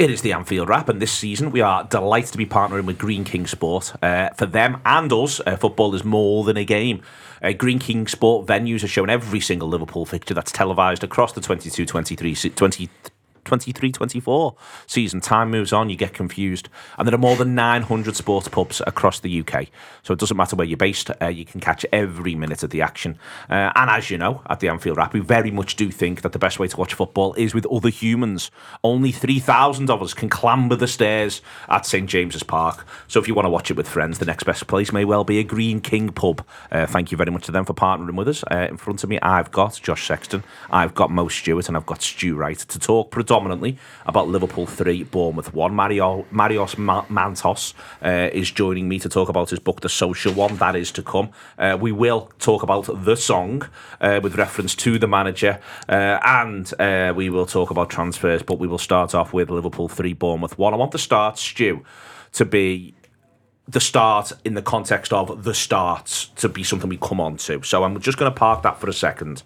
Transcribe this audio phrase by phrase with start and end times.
[0.00, 2.96] It is the Anfield Wrap, and this season we are delighted to be partnering with
[2.96, 3.92] Greene King Sport.
[4.02, 7.02] Uh, for them and us, uh, football is more than a game.
[7.42, 11.42] Uh, Greene King Sport venues are shown every single Liverpool fixture that's televised across the
[11.42, 12.88] 22 23 20
[13.44, 14.54] 23 24
[14.86, 15.20] season.
[15.20, 16.68] Time moves on, you get confused.
[16.98, 19.66] And there are more than 900 sports pubs across the UK.
[20.02, 22.82] So it doesn't matter where you're based, uh, you can catch every minute of the
[22.82, 23.18] action.
[23.48, 26.32] Uh, and as you know, at the Anfield Wrap, we very much do think that
[26.32, 28.50] the best way to watch football is with other humans.
[28.82, 32.86] Only 3,000 of us can clamber the stairs at St James's Park.
[33.08, 35.24] So if you want to watch it with friends, the next best place may well
[35.24, 36.44] be a Greene King pub.
[36.70, 38.44] Uh, thank you very much to them for partnering with us.
[38.50, 41.86] Uh, in front of me, I've got Josh Sexton, I've got Mo Stewart, and I've
[41.86, 45.72] got Stu Wright to talk predominantly about Liverpool 3, Bournemouth 1.
[45.72, 50.56] Mario, Marios Mantos uh, is joining me to talk about his book, The Social One.
[50.56, 51.30] That is to come.
[51.56, 53.68] Uh, we will talk about the song
[54.00, 58.58] uh, with reference to the manager, uh, and uh, we will talk about transfers, but
[58.58, 60.74] we will start off with Liverpool 3, Bournemouth 1.
[60.74, 61.84] I want the start, Stu,
[62.32, 62.94] to be
[63.68, 67.62] the start in the context of the starts to be something we come on to.
[67.62, 69.44] So I'm just going to park that for a second.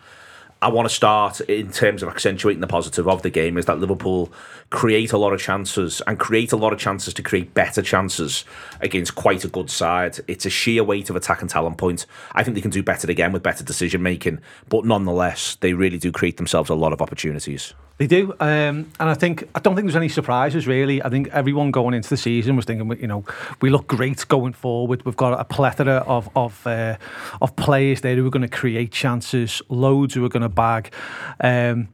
[0.65, 3.81] I want to start in terms of accentuating the positive of the game is that
[3.81, 4.33] Liverpool
[4.71, 8.47] create a lot of chances and create a lot of chances to create better chances
[8.81, 10.21] against quite a good side.
[10.27, 12.07] It's a sheer weight of attack and talent point.
[12.33, 14.39] I think they can do better again with better decision making,
[14.71, 17.75] but nonetheless, they really do create themselves a lot of opportunities.
[17.97, 21.01] They do, um, and I think I don't think there's any surprises really.
[21.01, 23.25] I think everyone going into the season was thinking, you know,
[23.61, 25.05] we look great going forward.
[25.05, 26.97] We've got a plethora of of uh,
[27.41, 30.93] of players there who are going to create chances, loads who are going to bag.
[31.41, 31.89] Um,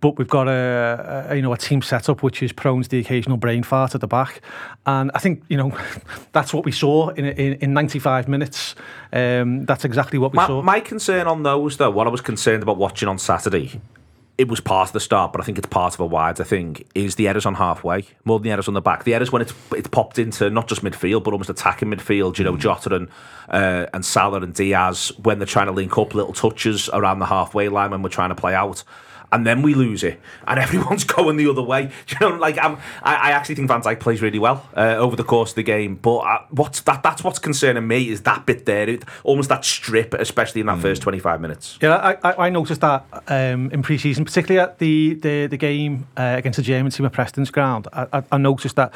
[0.00, 2.98] but we've got a, a, you know a team setup which is prone to the
[2.98, 4.40] occasional brain fart at the back,
[4.86, 5.78] and I think you know
[6.32, 8.74] that's what we saw in in, in 95 minutes.
[9.12, 10.62] Um, that's exactly what we my, saw.
[10.62, 13.82] My concern on those though, what I was concerned about watching on Saturday
[14.42, 16.76] it was part of the start, but I think it's part of a wider thing,
[16.96, 19.04] is the errors on halfway, more than the errors on the back.
[19.04, 22.44] The errors when it's it's popped into not just midfield, but almost attacking midfield, you
[22.44, 22.58] know, mm.
[22.58, 23.08] Jota and,
[23.48, 27.26] uh, and Salah and Diaz, when they're trying to link up little touches around the
[27.26, 28.82] halfway line when we're trying to play out
[29.32, 31.90] and then we lose it, and everyone's going the other way.
[32.12, 35.16] You know, like I'm, I, I actually think Van Dijk plays really well uh, over
[35.16, 35.94] the course of the game.
[35.94, 37.02] But uh, what's that?
[37.02, 40.78] That's what's concerning me is that bit there, it, almost that strip, especially in that
[40.78, 40.82] mm.
[40.82, 41.78] first 25 minutes.
[41.80, 46.34] Yeah, I, I noticed that um, in pre-season, particularly at the the, the game uh,
[46.36, 47.88] against the German team at Preston's ground.
[47.94, 48.92] I, I, I noticed that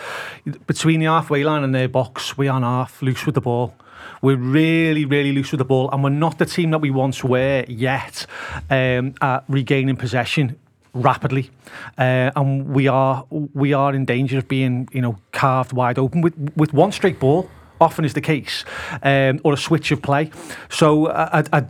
[0.67, 3.75] between the halfway line and their box, we are half loose with the ball.
[4.23, 7.23] We're really, really loose with the ball, and we're not the team that we once
[7.23, 8.27] were yet
[8.71, 10.59] um, at regaining possession
[10.95, 11.51] rapidly,
[11.99, 16.23] uh, and we are we are in danger of being you know carved wide open
[16.23, 17.51] with with one straight ball
[17.81, 18.65] often is the case,
[19.03, 20.31] um, or a switch of play.
[20.71, 21.65] So I, I,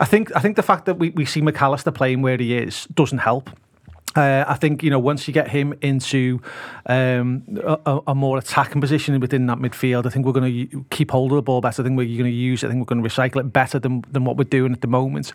[0.00, 2.56] I, think I think the fact that we, we see Mac Allister playing where he
[2.56, 3.50] is doesn't help.
[4.18, 6.40] Uh, I think you know once you get him into
[6.86, 11.12] um, a, a, more attacking position within that midfield, I think we're going to keep
[11.12, 11.82] hold of the ball better.
[11.82, 12.64] I think we're going to use.
[12.64, 12.66] It.
[12.66, 14.88] I think we're going to recycle it better than than what we're doing at the
[14.88, 15.32] moment.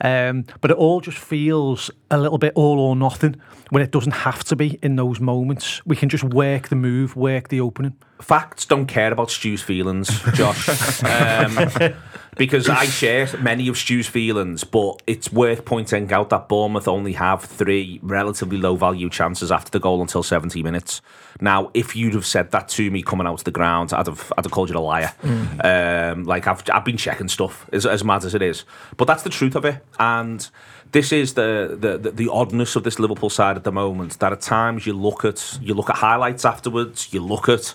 [0.00, 3.36] Um, but it all just feels a little bit all or nothing
[3.70, 5.80] when it doesn't have to be in those moments.
[5.86, 7.96] We can just work the move, work the opening.
[8.24, 11.04] Facts don't care about Stu's feelings, Josh.
[11.04, 11.94] um,
[12.38, 17.12] because I share many of Stu's feelings, but it's worth pointing out that Bournemouth only
[17.12, 21.02] have three relatively low value chances after the goal until 70 minutes.
[21.38, 24.32] Now, if you'd have said that to me coming out to the ground, I'd have,
[24.38, 25.12] I'd have called you a liar.
[25.22, 26.12] Mm.
[26.12, 28.64] Um, like, I've, I've been checking stuff, as, as mad as it is.
[28.96, 29.84] But that's the truth of it.
[29.98, 30.48] And
[30.92, 34.32] this is the, the, the, the oddness of this Liverpool side at the moment, that
[34.32, 37.74] at times you look at, you look at highlights afterwards, you look at,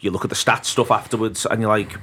[0.00, 1.96] you look at the stats stuff afterwards, and you're like,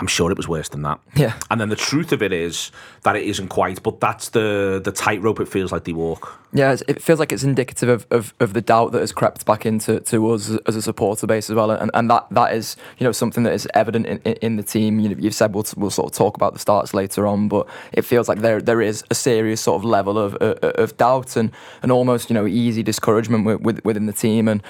[0.00, 0.98] I'm sure it was worse than that.
[1.14, 1.38] Yeah.
[1.50, 2.72] And then the truth of it is
[3.02, 6.40] that it isn't quite, but that's the the tightrope it feels like they walk.
[6.52, 9.64] Yeah, it feels like it's indicative of, of, of the doubt that has crept back
[9.64, 13.04] into to us as a supporter base as well, and, and that, that is you
[13.04, 15.00] know something that is evident in, in the team.
[15.00, 17.68] You know, you've said we'll, we'll sort of talk about the starts later on, but
[17.92, 21.36] it feels like there there is a serious sort of level of of, of doubt
[21.36, 21.52] and,
[21.82, 24.62] and almost you know easy discouragement with, with, within the team, and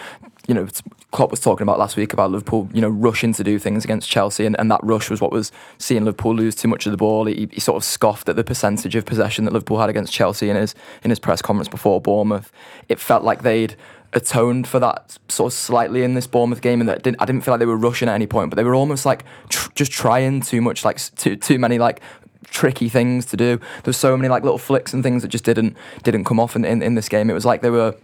[0.47, 0.69] you know,
[1.11, 4.09] Klopp was talking about last week about Liverpool, you know, rushing to do things against
[4.09, 6.97] Chelsea, and, and that rush was what was seeing Liverpool lose too much of the
[6.97, 7.27] ball.
[7.27, 10.49] He, he, sort of scoffed at the percentage of possession that Liverpool had against Chelsea
[10.49, 12.53] in his in his press conference before Bournemouth.
[12.89, 13.77] It felt like they'd
[14.13, 17.43] atoned for that sort of slightly in this Bournemouth game, and that didn't, I didn't
[17.43, 19.93] feel like they were rushing at any point, but they were almost like tr- just
[19.93, 22.01] trying too much, like too too many like
[22.45, 23.61] tricky things to do.
[23.85, 26.65] There's so many like little flicks and things that just didn't didn't come off in,
[26.65, 27.31] in, in this game.
[27.31, 27.95] It was like they were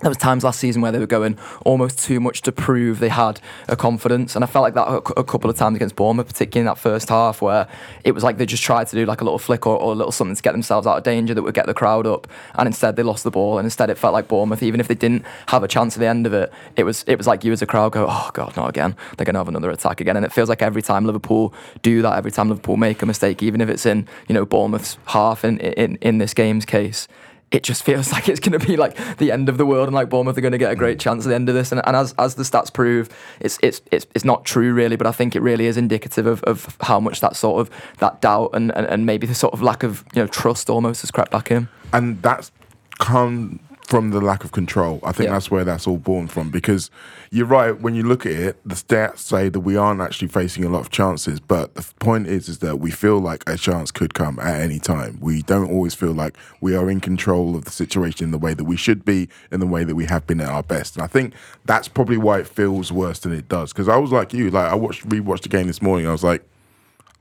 [0.00, 3.08] there was times last season where they were going almost too much to prove they
[3.08, 6.62] had a confidence, and I felt like that a, couple of times against Bournemouth, particularly
[6.62, 7.68] in that first half, where
[8.02, 9.94] it was like they just tried to do like a little flick or, or, a
[9.94, 12.66] little something to get themselves out of danger that would get the crowd up, and
[12.66, 15.24] instead they lost the ball, and instead it felt like Bournemouth, even if they didn't
[15.48, 17.62] have a chance at the end of it, it was it was like you as
[17.62, 20.26] a crowd go, oh god, not again, they're going to have another attack again, and
[20.26, 23.60] it feels like every time Liverpool do that, every time Liverpool make a mistake, even
[23.60, 27.06] if it's in you know Bournemouth's half in in, in this game's case
[27.54, 29.94] it just feels like it's going to be like the end of the world and
[29.94, 31.00] like Bournemouth are going to get a great mm.
[31.00, 31.72] chance at the end of this.
[31.72, 33.08] And, and as, as the stats prove,
[33.40, 36.42] it's, it's, it's, it's not true really, but I think it really is indicative of,
[36.44, 39.62] of how much that sort of that doubt and, and, and maybe the sort of
[39.62, 41.68] lack of you know trust almost has crept back in.
[41.92, 42.50] And that's
[42.98, 44.98] come from the lack of control.
[45.02, 45.34] I think Yeah.
[45.34, 46.48] that's where that's all born from.
[46.48, 46.90] Because
[47.30, 50.64] you're right, when you look at it, the stats say that we aren't actually facing
[50.64, 51.38] a lot of chances.
[51.38, 54.78] But the point is, is that we feel like a chance could come at any
[54.78, 55.18] time.
[55.20, 58.54] We don't always feel like we are in control of the situation in the way
[58.54, 60.96] that we should be, in the way that we have been at our best.
[60.96, 61.34] And I think
[61.66, 63.72] that's probably why it feels worse than it does.
[63.72, 66.08] Because I was like you, like I watched, rewatched the game this morning.
[66.08, 66.42] I was like,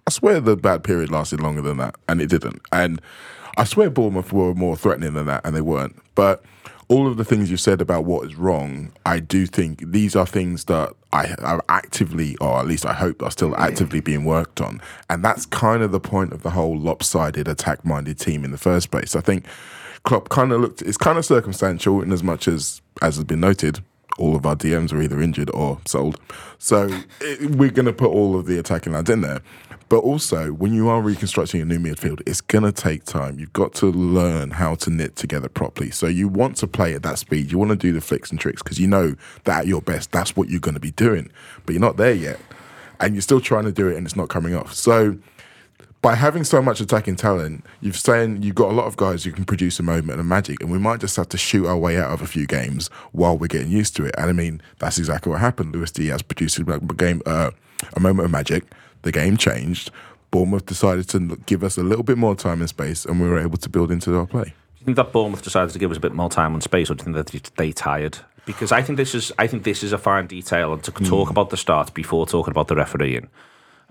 [0.07, 2.62] I swear the bad period lasted longer than that, and it didn't.
[2.71, 3.01] And
[3.57, 5.95] I swear Bournemouth were more threatening than that, and they weren't.
[6.15, 6.44] But
[6.88, 10.25] all of the things you said about what is wrong, I do think these are
[10.25, 14.61] things that I are actively, or at least I hope, are still actively being worked
[14.61, 14.81] on.
[15.09, 18.91] And that's kind of the point of the whole lopsided, attack-minded team in the first
[18.91, 19.15] place.
[19.15, 19.45] I think
[20.03, 20.81] Klopp kind of looked.
[20.81, 23.83] It's kind of circumstantial in as much as, as has been noted,
[24.17, 26.19] all of our DMs are either injured or sold.
[26.59, 26.89] So
[27.21, 29.41] it, we're going to put all of the attacking lads in there.
[29.94, 33.38] But also, when you are reconstructing a new midfield, it's going to take time.
[33.38, 35.92] You've got to learn how to knit together properly.
[35.92, 37.51] So you want to play at that speed.
[37.51, 40.12] You want to do the flicks and tricks because you know that at your best,
[40.12, 41.31] that's what you're going to be doing.
[41.68, 42.40] But you're not there yet.
[43.00, 44.74] And you're still trying to do it and it's not coming off.
[44.74, 45.16] So
[46.01, 49.31] by having so much attacking talent, you've saying you've got a lot of guys who
[49.31, 51.98] can produce a moment of magic, and we might just have to shoot our way
[51.98, 54.16] out of a few games while we're getting used to it.
[54.18, 55.75] And I mean, that's exactly what happened.
[55.75, 56.63] Luis Diaz produced a
[56.98, 57.51] game, uh,
[57.95, 58.66] a moment of magic.
[59.03, 59.91] The game changed.
[60.31, 63.39] Bournemouth decided to give us a little bit more time and space, and we were
[63.39, 64.45] able to build into our play.
[64.45, 66.89] Do you think that Bournemouth decided to give us a bit more time and space,
[66.89, 68.17] or do you think that they tired?
[68.45, 71.27] Because I think this is, I think this is a fine detail, and to talk
[71.27, 71.31] hmm.
[71.31, 73.29] about the start before talking about the refereeing,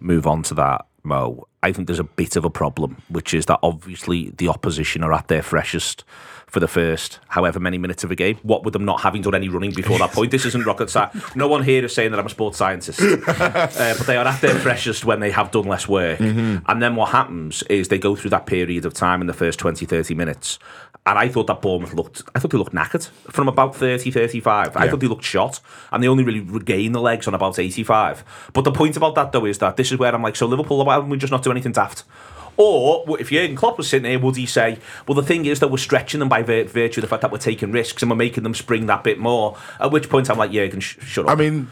[0.00, 1.47] move on to that, Mo.
[1.62, 5.12] I think there's a bit of a problem, which is that obviously the opposition are
[5.12, 6.05] at their freshest
[6.49, 8.37] for the first however many minutes of a game.
[8.43, 10.31] What with them not having done any running before that point?
[10.32, 11.14] This isn't rocket science.
[11.37, 14.41] No one here is saying that I'm a sports scientist, uh, but they are at
[14.41, 16.20] their freshest when they have done less work.
[16.20, 19.58] And then what happens is they go through that period of time in the first
[19.61, 20.58] 20, 30 minutes.
[21.05, 24.76] And I thought that Bournemouth looked, I thought they looked knackered from about 30, 35.
[24.76, 24.91] I Yeah.
[24.91, 25.58] thought they looked shot
[25.91, 28.22] and they only really regained the legs on about 85.
[28.53, 30.84] But the point about that though is that this is where I'm like, so Liverpool,
[30.84, 32.05] why don't we just not do anything daft?
[32.56, 35.69] Or if Jurgen Klopp was sitting here, would he say, well, the thing is that
[35.69, 38.43] we're stretching them by virtue of the fact that we're taking risks and we're making
[38.43, 39.56] them spring that bit more?
[39.81, 41.31] At which point I'm like, Jurgen, sh- shut up.
[41.31, 41.69] I mean,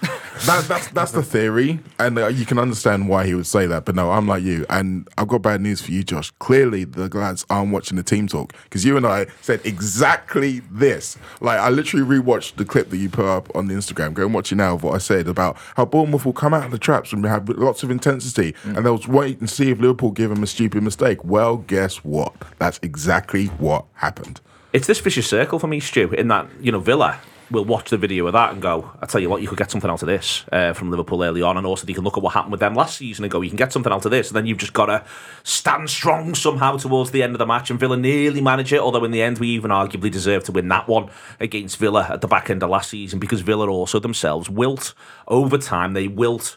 [0.47, 3.85] that, that's that's the theory, and uh, you can understand why he would say that.
[3.85, 6.31] But no, I'm like you, and I've got bad news for you, Josh.
[6.39, 11.19] Clearly, the lads aren't watching the team talk because you and I said exactly this.
[11.41, 14.15] Like, I literally rewatched the clip that you put up on the Instagram.
[14.15, 16.65] Go and watch it now of what I said about how Bournemouth will come out
[16.65, 19.79] of the traps and we have lots of intensity, and they'll wait and see if
[19.79, 21.25] Liverpool give them a stupid mistake.
[21.25, 22.35] Well, guess what?
[22.59, 24.41] That's exactly what happened.
[24.73, 27.97] it's this vicious circle for me, Stu, in that, you know, Villa will watch the
[27.97, 30.07] video of that and go, I tell you what, you could get something out of
[30.07, 31.57] this uh, from Liverpool early on.
[31.57, 33.50] And also, you can look at what happened with them last season and go, you
[33.50, 34.29] can get something out of this.
[34.29, 35.05] And then you've just got to
[35.43, 37.71] stand strong somehow towards the end of the match.
[37.71, 40.69] And Villa nearly manage it, although in the end, we even arguably deserve to win
[40.69, 41.11] that one
[41.41, 44.95] against Villa at the back end of last season because Villa also themselves wilt.
[45.27, 46.57] Over time, they wilt.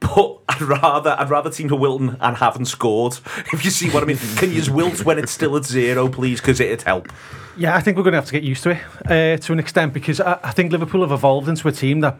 [0.00, 3.18] But I'd rather I'd rather team to Wilton and haven't scored.
[3.52, 6.40] If you see what I mean, can you wilt when it's still at zero, please?
[6.40, 7.08] Because it'd help.
[7.56, 9.58] Yeah, I think we're going to have to get used to it uh, to an
[9.58, 12.18] extent because I, I think Liverpool have evolved into a team that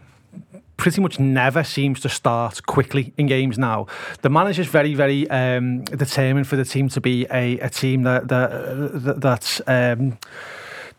[0.81, 3.87] pretty much never seems to start quickly in games now.
[4.23, 8.29] The manager's very, very um, determined for the team to be a, a team that
[8.29, 10.19] that, that um,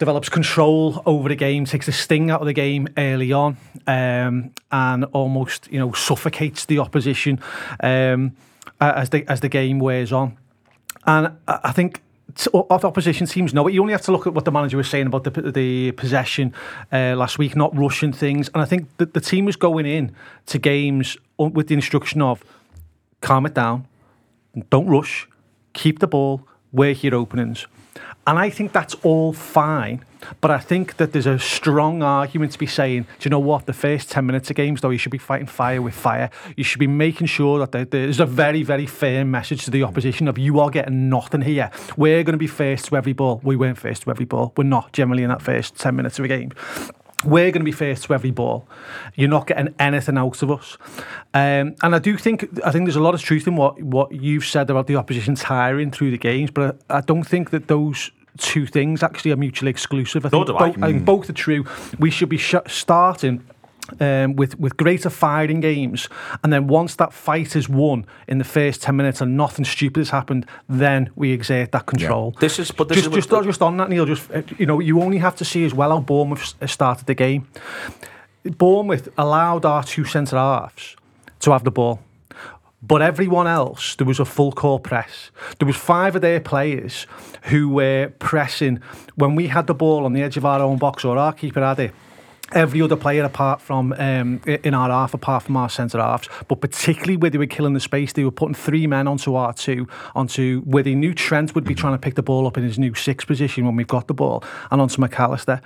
[0.01, 3.55] develops control over the game, takes the sting out of the game early on,
[3.85, 7.39] um, and almost you know suffocates the opposition
[7.81, 8.35] um,
[8.79, 10.35] as the as the game wears on.
[11.05, 12.01] And I think
[12.63, 13.75] opposition teams know it.
[13.75, 16.51] You only have to look at what the manager was saying about the the possession
[16.91, 18.49] uh, last week, not rushing things.
[18.55, 20.15] And I think that the team was going in
[20.47, 22.43] to games with the instruction of
[23.21, 23.85] calm it down,
[24.71, 25.29] don't rush,
[25.73, 26.41] keep the ball,
[26.71, 27.67] work your openings.
[28.27, 30.05] And I think that's all fine.
[30.39, 33.65] But I think that there's a strong argument to be saying, do you know what?
[33.65, 36.29] The first 10 minutes of games, though, you should be fighting fire with fire.
[36.55, 40.27] You should be making sure that there's a very, very firm message to the opposition
[40.27, 41.71] of you are getting nothing here.
[41.97, 43.41] We're going to be first to every ball.
[43.43, 44.53] We weren't first to every ball.
[44.55, 46.51] We're not generally in that first 10 minutes of a game
[47.23, 48.67] we're going to be first to every ball.
[49.15, 50.77] You're not getting anything out of us.
[51.33, 54.11] Um, and I do think I think there's a lot of truth in what, what
[54.11, 57.67] you've said about the opposition tiring through the games, but I, I don't think that
[57.67, 60.25] those two things actually are mutually exclusive.
[60.25, 60.67] I think, both, I.
[60.67, 61.65] I think both are true.
[61.99, 63.43] We should be sh- starting
[63.99, 66.09] um, with with greater firing games,
[66.43, 69.99] and then once that fight is won in the first ten minutes and nothing stupid
[70.01, 72.31] has happened, then we exert that control.
[72.35, 72.39] Yeah.
[72.41, 74.05] This is but this just is just, just on that, Neil.
[74.05, 77.15] Just uh, you know, you only have to see as well how Bournemouth started the
[77.15, 77.47] game.
[78.43, 80.95] Bournemouth allowed our two centre halves
[81.39, 81.99] to have the ball.
[82.83, 85.29] But everyone else, there was a full court press.
[85.59, 87.05] There was five of their players
[87.43, 88.79] who were pressing
[89.15, 91.61] when we had the ball on the edge of our own box or our keeper
[91.61, 91.93] had it
[92.53, 96.61] every other player apart from um, in our half, apart from our centre halves, but
[96.61, 99.87] particularly where they were killing the space, they were putting three men onto our two,
[100.15, 102.77] onto where they knew Trent would be trying to pick the ball up in his
[102.77, 105.61] new six position when we've got the ball, and onto Mac Allister.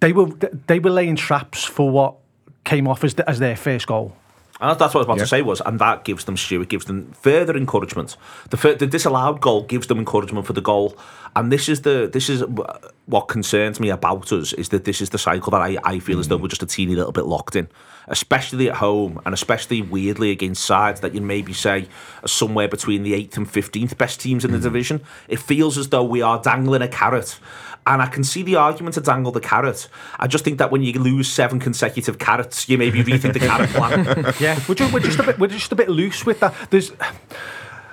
[0.00, 0.30] They were
[0.66, 2.16] they were laying traps for what
[2.64, 4.16] came off as, the, as their first goal.
[4.60, 5.24] And that's what I was about yeah.
[5.24, 8.18] to say was, and that gives them, Stuart, gives them further encouragement.
[8.50, 10.98] The, the disallowed goal gives them encouragement for the goal,
[11.34, 12.44] and this is the this is
[13.10, 16.16] what concerns me about us is that this is the cycle that I, I feel
[16.16, 16.20] mm.
[16.20, 16.42] as though mm.
[16.42, 17.68] we're just a teeny little bit locked in,
[18.08, 21.88] especially at home, and especially weirdly against sides that you maybe say
[22.22, 24.54] are somewhere between the eighth and fifteenth best teams in mm.
[24.54, 25.02] the division.
[25.28, 27.38] It feels as though we are dangling a carrot
[27.86, 29.88] and I can see the argument to dangle the carrot.
[30.18, 33.70] I just think that when you lose seven consecutive carrots, you maybe rethink the carrot
[33.70, 34.04] plan.
[34.40, 36.54] yeah, we're just, we're just a bit we're just a bit loose with that.
[36.70, 36.92] There's.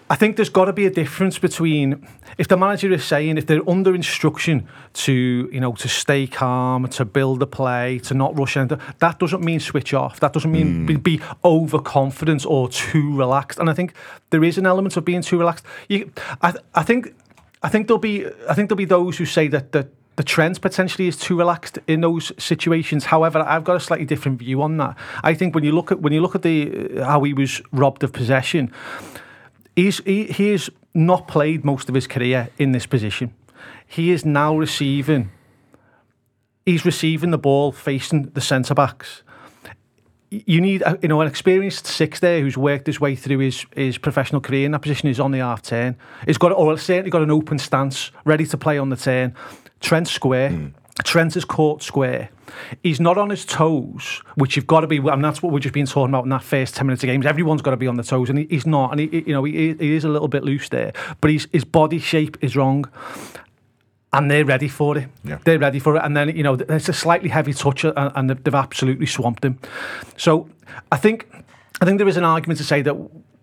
[0.10, 3.46] I think there's got to be a difference between if the manager is saying if
[3.46, 8.38] they're under instruction to you know to stay calm, to build a play, to not
[8.38, 10.20] rush into that doesn't mean switch off.
[10.20, 10.88] That doesn't mean mm.
[10.88, 13.60] be, be overconfident or too relaxed.
[13.60, 13.94] And I think
[14.30, 15.66] there is an element of being too relaxed.
[15.90, 16.12] You,
[16.42, 17.14] I, I think
[17.62, 20.60] I think there'll be I think there'll be those who say that that the Trent
[20.62, 23.06] potentially is too relaxed in those situations.
[23.06, 24.98] However, I've got a slightly different view on that.
[25.24, 28.04] I think when you look at when you look at the how he was robbed
[28.04, 28.72] of possession,
[29.78, 33.34] he's he, he has not played most of his career in this position.
[33.86, 35.32] He is now receiving.
[36.66, 39.24] He's receiving the ball facing the centre backs
[40.30, 43.66] you need a, you know an experienced six there who's worked his way through his,
[43.76, 45.96] his professional career in that position is on the half turn.
[46.26, 49.34] He's got or certainly got an open stance, ready to play on the turn.
[49.80, 50.50] Trent square.
[50.50, 50.74] Mm.
[51.04, 52.30] Trent is caught square.
[52.82, 55.74] He's not on his toes, which you've got to be, and that's what we've just
[55.74, 57.26] been talking about in that first ten minutes of games.
[57.26, 58.92] Everyone's got to be on the toes, and he, he's not.
[58.92, 61.66] And he, you know, he, he is a little bit loose there, but his his
[61.66, 62.86] body shape is wrong
[64.14, 65.10] and they're ready for it.
[65.24, 65.40] Yeah.
[65.44, 66.02] They're ready for it.
[66.04, 69.44] And then, you know, it's a slightly heavy touch uh, and, and they've absolutely swamped
[69.44, 69.60] him.
[70.16, 70.50] So
[70.92, 71.28] I think
[71.82, 72.96] I think there is an argument to say that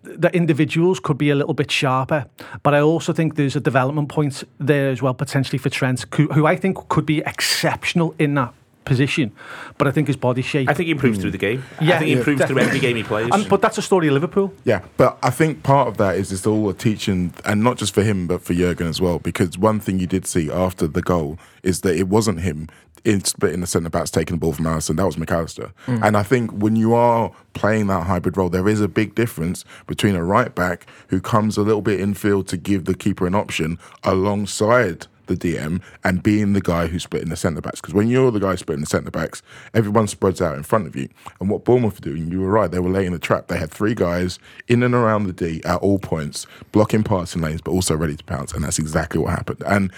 [0.05, 2.25] that individuals could be a little bit sharper,
[2.63, 6.45] but I also think there's a development point there as well potentially for Trent, who
[6.45, 8.53] I think could be exceptional in that
[8.85, 9.31] position,
[9.77, 10.69] but I think his body shape.
[10.69, 11.21] I think he improves mm.
[11.21, 11.63] through the game.
[11.81, 12.47] Yeah, I think he improves yeah.
[12.47, 13.29] through every game he plays.
[13.31, 14.53] And, but that's a story of Liverpool.
[14.63, 17.93] Yeah, but I think part of that is it's all a teaching, and not just
[17.93, 19.19] for him, but for Jurgen as well.
[19.19, 22.69] Because one thing you did see after the goal is that it wasn't him
[23.03, 24.97] in splitting the centre backs taking the ball from Alisson.
[24.97, 25.71] That was Mac Allister.
[25.85, 26.03] Mm.
[26.03, 29.63] And I think when you are playing that hybrid role, there is a big difference
[29.85, 33.35] between a right back who comes a little bit infield to give the keeper an
[33.35, 37.81] option alongside the DM and being the guy who's splitting the centre backs.
[37.81, 39.41] Because when you're the guy splitting the centre backs,
[39.73, 41.09] everyone spreads out in front of you.
[41.39, 43.47] And what Bournemouth were doing, you were right, they were laying the trap.
[43.47, 47.61] They had three guys in and around the D at all points, blocking passing lanes,
[47.61, 48.53] but also ready to pounce.
[48.53, 49.63] And that's exactly what happened.
[49.65, 49.91] And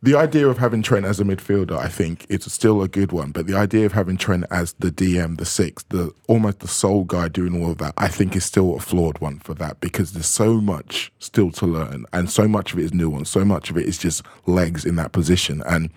[0.00, 3.32] the idea of having Trent as a midfielder, I think it's still a good one.
[3.32, 7.04] But the idea of having Trent as the DM, the six, the almost the sole
[7.04, 10.12] guy doing all of that, I think is still a flawed one for that because
[10.12, 13.70] there's so much still to learn, and so much of it is nuance, so much
[13.70, 15.62] of it is just legs in that position.
[15.66, 15.90] And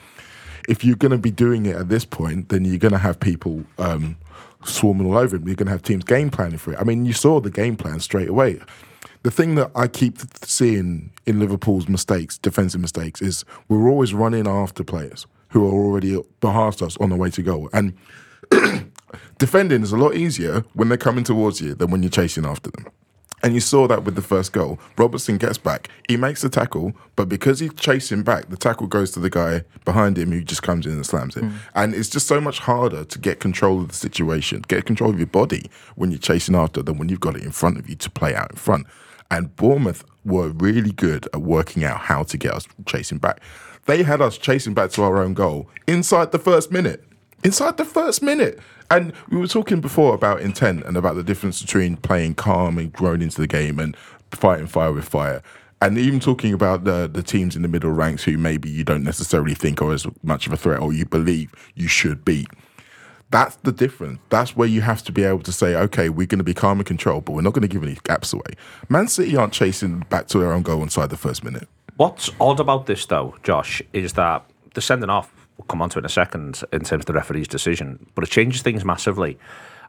[0.68, 3.20] if you're going to be doing it at this point, then you're going to have
[3.20, 3.64] people.
[3.78, 4.18] Um,
[4.64, 5.48] swarming all over him.
[5.48, 6.80] You're going to have teams game planning for it.
[6.80, 8.60] I mean, you saw the game plan straight away.
[9.24, 14.48] The thing that I keep seeing in Liverpool's mistakes, defensive mistakes, is we're always running
[14.48, 17.70] after players who are already past us on the way to goal.
[17.72, 17.96] And
[19.38, 22.72] defending is a lot easier when they're coming towards you than when you're chasing after
[22.72, 22.88] them.
[23.44, 24.80] And you saw that with the first goal.
[24.98, 25.90] Robertson gets back.
[26.08, 29.64] He makes the tackle, but because he's chasing back, the tackle goes to the guy
[29.84, 31.44] behind him who just comes in and slams it.
[31.44, 31.56] Hmm.
[31.74, 35.18] And it's just so much harder to get control of the situation, get control of
[35.18, 37.96] your body when you're chasing after than when you've got it in front of you
[37.96, 38.86] to play out in front.
[39.32, 43.42] And Bournemouth were really good at working out how to get us chasing back.
[43.86, 47.04] They had us chasing back to our own goal inside the first minute.
[47.44, 48.60] Inside the first minute.
[48.92, 52.92] And we were talking before about intent and about the difference between playing calm and
[52.92, 53.96] growing into the game and
[54.32, 55.42] fighting fire with fire.
[55.82, 59.04] And even talking about the the teams in the middle ranks who maybe you don't
[59.04, 62.48] necessarily think are as much of a threat or you believe you should beat.
[63.32, 64.20] That's the difference.
[64.30, 66.80] That's where you have to be able to say, okay, we're going to be calm
[66.80, 68.54] and control, but we're not going to give any gaps away.
[68.90, 71.68] Man City aren't chasing back to their own goal inside the first minute.
[71.96, 76.00] What's odd about this, though, Josh, is that the sending off, we'll come on to
[76.00, 79.38] it in a second in terms of the referee's decision, but it changes things massively.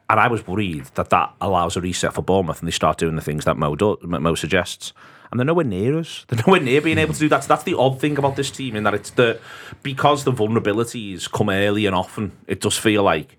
[0.09, 3.15] And I was worried that that allows a reset for Bournemouth and they start doing
[3.15, 4.93] the things that Mo, do, Mo suggests.
[5.33, 6.25] And they're nowhere near us.
[6.27, 7.41] They're nowhere near being able to do that.
[7.41, 9.39] That's the odd thing about this team, in that it's the
[9.81, 12.33] because the vulnerabilities come early and often.
[12.45, 13.35] It does feel like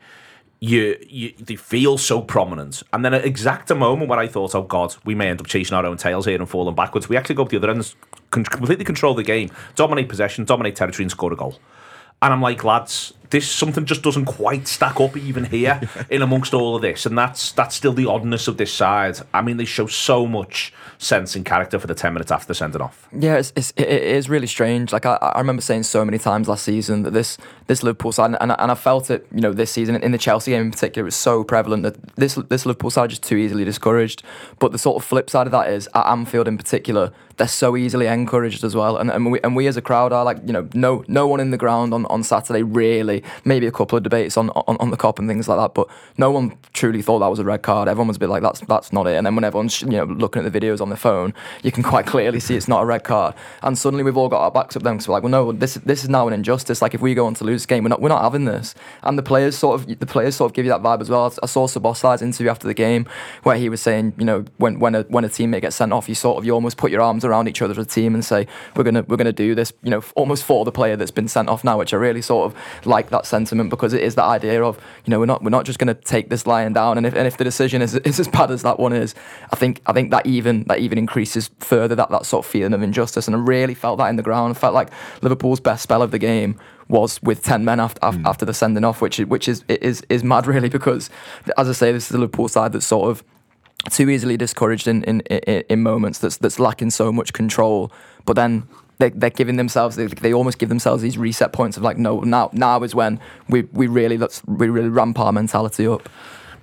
[0.58, 2.82] you, you they feel so prominent.
[2.92, 5.46] And then at exact a moment where I thought, oh God, we may end up
[5.46, 7.94] chasing our own tails here and falling backwards, we actually go up the other end,
[8.30, 11.60] completely control the game, dominate possession, dominate territory, and score a goal.
[12.22, 16.54] And I'm like, lads, this something just doesn't quite stack up even here in amongst
[16.54, 19.18] all of this, and that's that's still the oddness of this side.
[19.32, 22.80] I mean, they show so much sense and character for the ten minutes after sending
[22.80, 23.08] off.
[23.16, 24.92] Yeah, it's, it's it is really strange.
[24.92, 28.36] Like I, I remember saying so many times last season that this this Liverpool side,
[28.40, 31.04] and, and I felt it, you know, this season in the Chelsea game in particular,
[31.04, 34.22] it was so prevalent that this this Liverpool side is just too easily discouraged.
[34.58, 37.76] But the sort of flip side of that is at Anfield in particular, they're so
[37.76, 38.96] easily encouraged as well.
[38.96, 41.40] And and we, and we as a crowd are like, you know, no no one
[41.40, 43.13] in the ground on, on Saturday really,
[43.44, 45.88] maybe a couple of debates on, on on the Kop and things like that, but
[46.18, 47.88] no one truly thought that was a red card.
[47.88, 49.16] Everyone was a bit like, that's that's not it.
[49.16, 51.82] And then when everyone's you know looking at the videos on their phone, you can
[51.82, 53.34] quite clearly see it's not a red card.
[53.62, 55.74] And suddenly we've all got our backs up then because we're like, well, no, this
[55.74, 56.82] this is now an injustice.
[56.82, 58.74] Like if we go on to lose this game, we're not we're not having this.
[59.02, 61.32] And the players sort of the players sort of give you that vibe as well.
[61.42, 63.06] I saw Szoboszlai's interview after the game
[63.42, 66.08] where he was saying, you know, when when a when a teammate gets sent off,
[66.08, 68.24] you sort of you almost put your arms around each other as a team and
[68.24, 71.28] say, we're gonna we're gonna do this, you know, almost for the player that's been
[71.28, 74.24] sent off now, which I really sort of like that sentiment because it is that
[74.24, 76.96] idea of, you know, we're not we're not just gonna take this lion down.
[76.96, 79.14] And if and if the decision is, is as bad as that one is,
[79.52, 82.74] I think I think that even that even increases further that, that sort of feeling
[82.74, 83.26] of injustice.
[83.26, 84.56] And I really felt that in the ground.
[84.56, 84.90] I felt like
[85.22, 88.26] Liverpool's best spell of the game was with 10 men after, after, mm.
[88.26, 91.10] after the sending off, which, which is, is, is mad really because,
[91.56, 93.24] as I say, this is the Liverpool side that's sort of
[93.90, 97.92] too easily discouraged in, in, in, in moments that's, that's lacking so much control.
[98.24, 98.66] But then
[98.98, 102.20] they, they're giving themselves they, they almost give themselves these reset points of like no
[102.20, 106.08] now now is when we, we really let's we really ramp our mentality up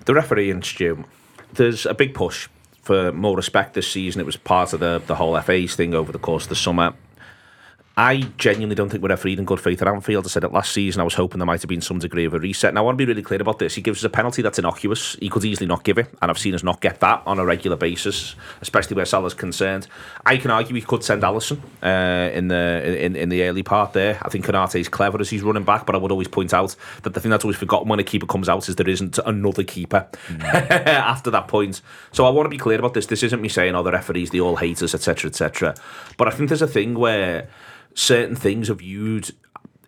[0.06, 1.06] The referee and Stu,
[1.54, 2.48] there's a big push
[2.82, 4.20] for more respect this season.
[4.20, 6.94] It was part of the the whole FA's thing over the course of the summer.
[8.02, 10.26] I genuinely don't think we're refereed in good faith at Anfield.
[10.26, 11.02] I said it last season.
[11.02, 12.74] I was hoping there might have been some degree of a reset.
[12.74, 13.76] Now, I want to be really clear about this.
[13.76, 15.14] He gives us a penalty that's innocuous.
[15.20, 17.46] He could easily not give it, and I've seen us not get that on a
[17.46, 19.86] regular basis, especially where Salah's concerned.
[20.26, 23.94] I can argue he could send Alisson uh, in the in, in the early part
[23.94, 24.18] there.
[24.24, 27.14] I think is clever as he's running back, but I would always point out that
[27.14, 30.08] the thing that's always forgotten when a keeper comes out is there isn't another keeper
[30.42, 31.84] after that point.
[32.14, 33.06] So I want to be clear about this.
[33.06, 35.76] This isn't me saying, oh, the referees, they all hate us, etc., etc.
[36.18, 37.48] But I think there's a thing where
[37.94, 39.32] certain things are viewed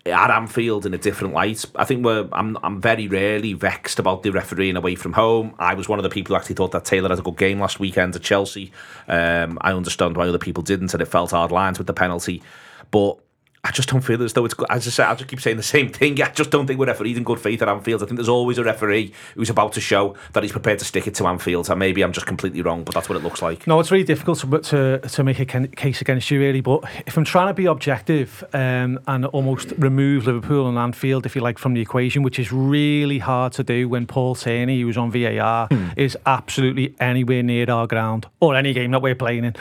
[0.06, 1.64] at Anfield in a different light.
[1.76, 5.54] I think we're I'm I'm very rarely vexed about the refereeing away from home.
[5.58, 7.60] I was one of the people who actually thought that Taylor had a good game
[7.60, 8.70] last weekend at Chelsea.
[9.08, 12.42] Um, I understand why other people didn't, and it felt hard lines with the penalty.
[12.90, 13.18] But
[13.64, 14.66] I just don't feel as though it's good.
[14.68, 16.20] As I said, I just keep saying the same thing.
[16.20, 18.02] I just don't think we're refereed in good faith at Anfield.
[18.02, 21.06] I think there's always a referee who's about to show that he's prepared to stick
[21.06, 21.70] it to Anfield.
[21.70, 23.66] And maybe I'm just completely wrong, but that's what it looks like.
[23.66, 26.60] No, it's really difficult to to, to make a case against you, really.
[26.60, 31.34] But if I'm trying to be objective um, and almost remove Liverpool and Anfield, if
[31.34, 34.86] you like, from the equation, which is really hard to do when Paul Tierney, who
[34.86, 39.44] was on VAR, is absolutely anywhere near our ground or any game that we're playing
[39.44, 39.54] in.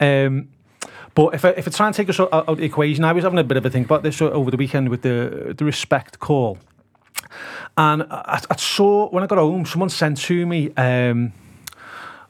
[0.00, 0.48] Um,
[1.14, 3.12] but if I, if I try and take us out out of the equation, I
[3.12, 5.64] was having a bit of a think about this over the weekend with the the
[5.64, 6.58] respect call.
[7.76, 10.72] And I, I saw when I got home, someone sent to me.
[10.76, 11.32] Um,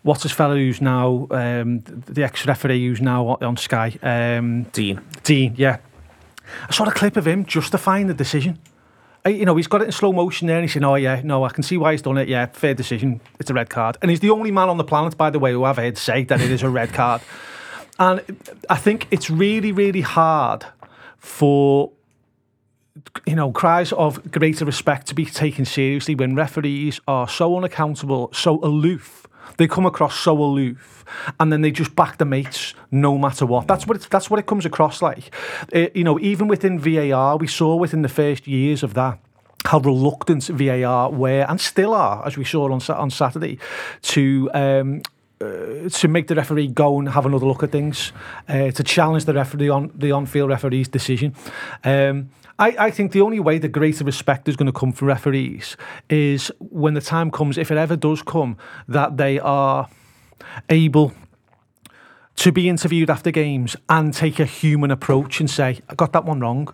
[0.02, 3.98] What's his fellow who's now um, the ex referee who's now on Sky?
[4.02, 4.98] Um, Dean.
[5.24, 5.76] Dean, yeah.
[6.66, 8.58] I saw a clip of him justifying the decision.
[9.26, 11.20] Uh, You know, he's got it in slow motion there, and he's saying, "Oh yeah,
[11.22, 12.28] no, I can see why he's done it.
[12.28, 13.20] Yeah, fair decision.
[13.38, 15.52] It's a red card." And he's the only man on the planet, by the way,
[15.52, 17.20] who I've heard say that it is a red card.
[18.00, 18.22] And
[18.68, 20.64] I think it's really, really hard
[21.18, 21.92] for
[23.26, 28.30] you know, cries of greater respect to be taken seriously when referees are so unaccountable,
[28.32, 29.26] so aloof.
[29.56, 31.04] They come across so aloof,
[31.38, 33.66] and then they just back the mates no matter what.
[33.66, 35.34] That's what it's, that's what it comes across like.
[35.74, 39.18] Uh, you know, even within VAR, we saw within the first years of that
[39.66, 43.58] how reluctant VAR were and still are, as we saw on on Saturday,
[44.02, 44.50] to.
[44.54, 45.02] Um,
[45.40, 48.12] uh, to make the referee go and have another look at things,
[48.48, 51.34] uh, to challenge the referee on the on-field referee's decision.
[51.84, 55.08] Um, I, I think the only way the greater respect is going to come from
[55.08, 55.76] referees
[56.10, 59.88] is when the time comes, if it ever does come, that they are
[60.68, 61.14] able
[62.36, 66.24] to be interviewed after games and take a human approach and say, I got that
[66.24, 66.72] one wrong.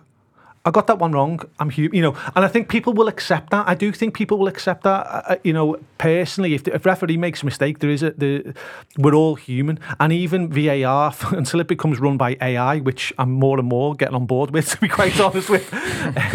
[0.67, 1.39] I got that one wrong.
[1.59, 3.67] I'm human, you know, and I think people will accept that.
[3.69, 5.01] I do think people will accept that.
[5.07, 8.53] Uh, you know, personally, if the if referee makes a mistake, there is a the
[8.97, 13.57] we're all human, and even VAR until it becomes run by AI, which I'm more
[13.59, 15.73] and more getting on board with, to be quite honest with.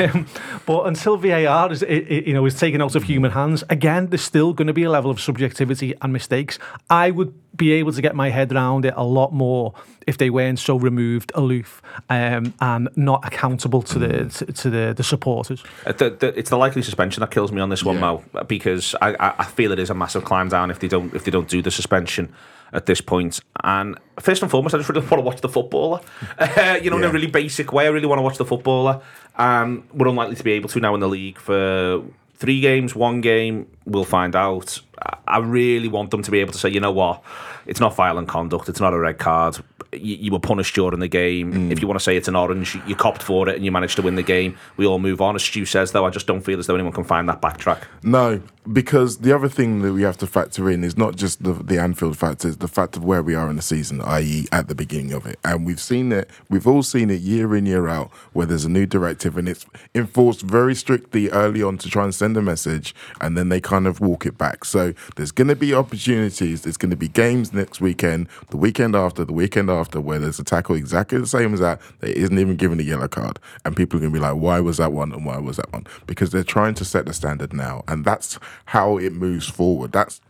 [0.00, 0.26] Um,
[0.66, 4.06] but until VAR is i- i- you know is taken out of human hands, again,
[4.08, 6.58] there's still going to be a level of subjectivity and mistakes.
[6.88, 9.74] I would be able to get my head around it a lot more
[10.06, 14.94] if they weren't so removed, aloof, um, and not accountable to the to, to the,
[14.96, 15.62] the supporters.
[15.86, 18.00] Uh, the, the, it's the likely suspension that kills me on this one, Yeah.
[18.00, 21.14] Mo, because I, I, I feel it is a massive climb down if they don't
[21.14, 22.32] if they don't do the suspension
[22.72, 23.40] at this point.
[23.62, 26.00] And first and foremost, I just really want to watch the footballer.
[26.38, 29.00] Uh, you know, in a really basic way, I really want to watch the footballer.
[29.36, 32.02] And we're unlikely to be able to now in the league for
[32.42, 33.68] three games, one game.
[33.86, 34.80] We'll find out.
[35.28, 37.22] I- really want them to be able to say, you know what,
[37.66, 39.58] it's not violent conduct, it's not a red card.
[39.92, 41.52] You, you were punished during the game.
[41.52, 41.70] Mm.
[41.72, 43.70] If you want to say it's an orange, you, you copped for it and you
[43.70, 44.56] managed to win the game.
[44.76, 45.34] We all move on.
[45.34, 47.82] As Stu says, though, I just don't feel as though anyone can find that backtrack.
[48.02, 51.52] No, because the other thing that we have to factor in is not just the,
[51.52, 54.68] the Anfield factor, it's the fact of where we are in the season, i.e., at
[54.68, 55.38] the beginning of it.
[55.44, 58.70] And we've seen it, we've all seen it year in, year out, where there's a
[58.70, 62.94] new directive and it's enforced very strictly early on to try and send a message,
[63.20, 64.64] and then they kind of walk it back.
[64.64, 68.94] So there's going to be opportunities, there's going to be games next weekend, the weekend
[68.94, 72.38] after, the weekend after, where there's a tackle exactly the same as that, that isn't
[72.38, 73.40] even given a yellow card.
[73.64, 75.72] And people are going to be like, why was that one and why was that
[75.72, 75.86] one?
[76.06, 77.82] Because they're trying to set the standard now.
[77.88, 79.92] And that's how it moves forward.
[79.92, 80.20] That's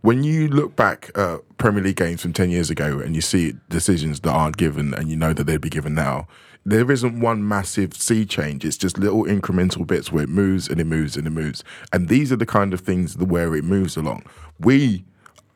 [0.00, 3.54] when you look back at Premier League games from 10 years ago and you see
[3.68, 6.28] decisions that aren't given and you know that they'd be given now,
[6.64, 8.64] there isn't one massive sea change.
[8.64, 11.64] It's just little incremental bits where it moves and it moves and it moves.
[11.92, 14.24] And these are the kind of things where it moves along.
[14.60, 15.04] We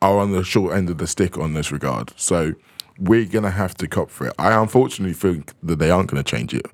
[0.01, 2.11] are on the short end of the stick on this regard.
[2.17, 2.53] So
[2.99, 4.33] we're going to have to cop for it.
[4.37, 6.65] I unfortunately think that they aren't going to change it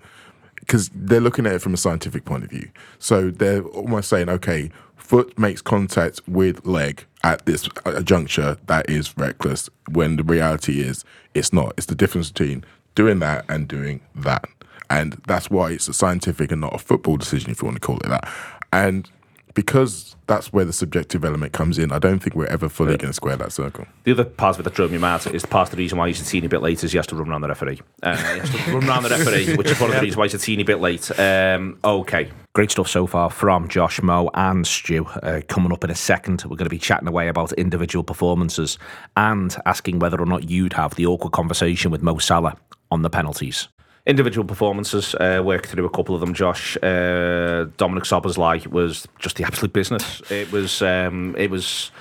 [0.69, 2.69] because they're looking at it from a scientific point of view.
[2.99, 7.67] So they're almost saying, okay, foot makes contact with leg at this
[8.03, 9.67] juncture that is reckless.
[9.91, 11.03] When the reality is,
[11.33, 11.73] it's not.
[11.75, 14.45] It's the difference between doing that and doing that,
[14.91, 17.87] and that's why it's a scientific and not a football decision, if you want to
[17.87, 18.29] call it that.
[18.71, 19.09] And
[19.53, 23.09] because that's where the subjective element comes in, I don't think we're ever fully going
[23.09, 23.85] to square that circle.
[24.03, 26.07] The other part of it that drove me mad is part of the reason why
[26.07, 27.81] he's a teeny bit late is he has to run around the referee.
[28.03, 30.25] Uh, he has to run around the referee, which is one of the reasons why
[30.25, 31.11] he's a teeny bit late.
[31.19, 32.29] Um, okay.
[32.53, 35.05] Great stuff so far from Josh, Mo, and Stu.
[35.05, 38.77] Uh, coming up in a second, we're going to be chatting away about individual performances
[39.17, 42.55] and asking whether or not you'd have the awkward conversation with Mo Salah
[42.91, 43.67] on the penalties.
[44.09, 46.33] Individual performances, uh, work through a couple of them.
[46.33, 50.21] Josh, uh, Dominic Szoboszlai was just the absolute business.
[50.31, 51.91] It was, um, it was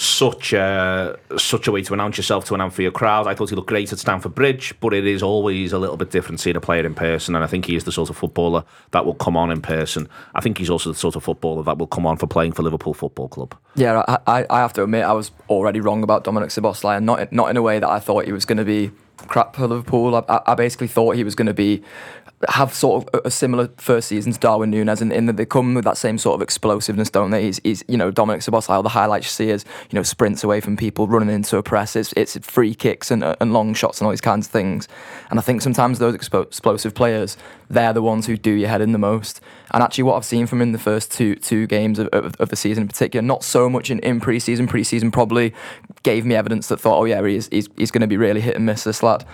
[0.00, 3.26] such a such a way to announce yourself to an Anfield crowd.
[3.26, 6.12] I thought he looked great at Stamford Bridge, but it is always a little bit
[6.12, 7.34] different seeing a player in person.
[7.34, 10.08] And I think he is the sort of footballer that will come on in person.
[10.36, 12.62] I think he's also the sort of footballer that will come on for playing for
[12.62, 13.56] Liverpool Football Club.
[13.74, 17.04] Yeah, I, I, I have to admit I was already wrong about Dominic Szoboszlai, and
[17.04, 18.92] not not in a way that I thought he was going to be
[19.26, 20.14] crap for Liverpool.
[20.14, 21.82] I, I- basically thought he was going to be
[22.48, 25.74] have sort of a, similar first season to Darwin Núñez, in, in that they come
[25.74, 27.42] with that same sort of explosiveness, don't they?
[27.42, 28.42] He's, he's you know Dominic.
[28.68, 31.62] All the highlights you see is you know sprints away from people, running into a
[31.62, 31.96] press.
[31.96, 34.86] It's, it's free kicks and, and long shots and all these kinds of things.
[35.30, 37.36] And I think sometimes those expo- explosive players,
[37.68, 39.40] they're the ones who do your head in the most.
[39.72, 42.36] And actually, what I've seen from him in the first two two games of, of,
[42.36, 44.68] of the season in particular, not so much in, in pre-season.
[44.68, 45.52] Pre-season probably
[46.04, 48.54] gave me evidence that thought, oh yeah, he's he's, he's going to be really hit
[48.54, 49.24] and miss this lad.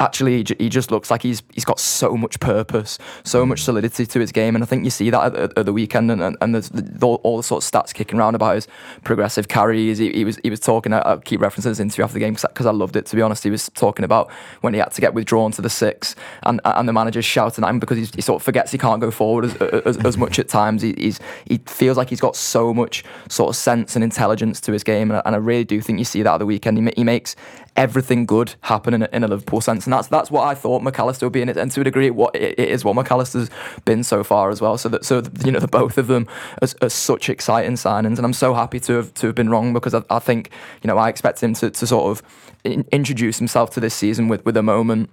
[0.00, 3.50] Actually he, just looks like he's he's got so much purpose, so hmm.
[3.50, 5.72] much solidity to his game, and I think you see that at, at, at the
[5.72, 8.68] weekend, and and, the, all, the sort of stats kicking around about his
[9.04, 9.98] progressive carries.
[9.98, 10.92] He, he was he was talking.
[10.92, 13.06] I, I keep referencing his interview after the game because I loved it.
[13.06, 14.32] To be honest, he was talking about
[14.62, 17.70] when he had to get withdrawn to the six, and and the manager's shouting at
[17.70, 20.38] him because he's, he sort of forgets he can't go forward as, as, as much
[20.38, 20.82] at times.
[20.82, 24.72] He, he's he feels like he's got so much sort of sense and intelligence to
[24.72, 26.78] his game, and, I- and I really do think you see that at the weekend.
[26.78, 27.36] He, he makes
[27.76, 30.82] everything good happen in a, in a Liverpool sense, and that's that's what I thought
[30.82, 32.94] Mac Allister would be in it, and to a degree, what it, it is what
[32.96, 33.50] Mac Allister's
[33.84, 34.76] been so far as well.
[34.78, 36.26] So that so you know the both of them
[36.62, 39.72] are, are such exciting signings, and I'm so happy to have to have been wrong
[39.72, 40.50] because I, I think
[40.82, 42.22] you know I expect him to, to sort of
[42.64, 45.10] in, introduce himself to this season with with a moment.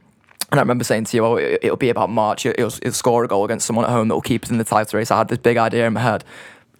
[0.49, 2.43] And I remember saying to you, oh, it- it'll be about March.
[2.43, 4.63] He'll, he'll score a goal against someone at home that will keep us in the
[4.63, 5.11] title race.
[5.11, 6.23] I had this big idea in my head.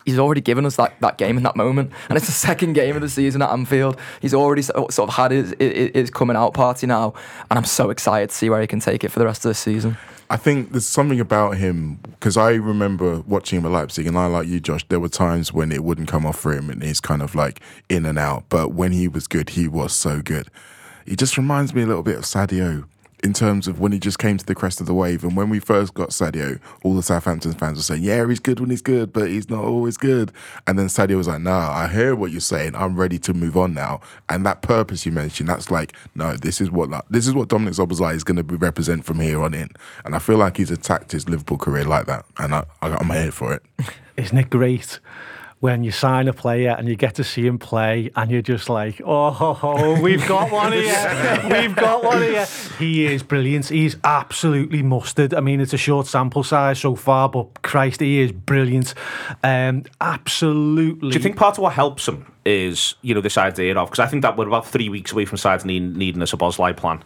[0.08, 1.92] He's already given us that, that game in that moment.
[2.08, 4.00] And it's the second game of the season at Anfield.
[4.22, 7.14] He's already sort of had his, his, his coming out party now.
[7.52, 9.50] And I'm so excited to see where he can take it for the rest of
[9.50, 9.98] the season.
[10.30, 14.28] I think there's something about him because I remember watching him at Leipzig, and I
[14.28, 14.86] like you, Josh.
[14.88, 17.62] There were times when it wouldn't come off for him, and he's kind of like
[17.90, 18.46] in and out.
[18.50, 20.50] But when he was good, he was so good.
[21.06, 22.86] He just reminds me a little bit of Sadio
[23.24, 25.24] in terms of when he just came to the crest of the wave.
[25.24, 28.60] And when we first got Sadio, all the Southampton fans were saying, "Yeah, he's good
[28.60, 30.32] when he's good, but he's not always good."
[30.66, 32.76] And then Sadio was like, "Nah, I hear what you're saying.
[32.76, 36.62] I'm ready to move on now." And that purpose you mentioned, that's like, no, this
[36.62, 39.70] is what this is what Dominic Szoboszlai is going to represent from here on in.
[40.06, 43.10] And I feel like he's attacked his Liverpool career like that, and I, I, I'm
[43.10, 43.64] here for it.
[44.18, 45.00] Isn't it great
[45.60, 48.70] when you sign a player and you get to see him play and you're just
[48.70, 51.44] like, oh, ho, ho, we've got one here.
[51.50, 52.46] We've got one here.
[52.78, 53.68] He is brilliant.
[53.70, 55.34] He's absolutely mustard.
[55.34, 58.94] I mean, it's a short sample size so far, but Christ, he is brilliant.
[59.44, 61.10] Um, absolutely.
[61.10, 64.00] Do you think part of what helps him is, you know, this idea of, because
[64.00, 67.04] I think that we're about three weeks away from sides need, needing a Szoboszlai plan.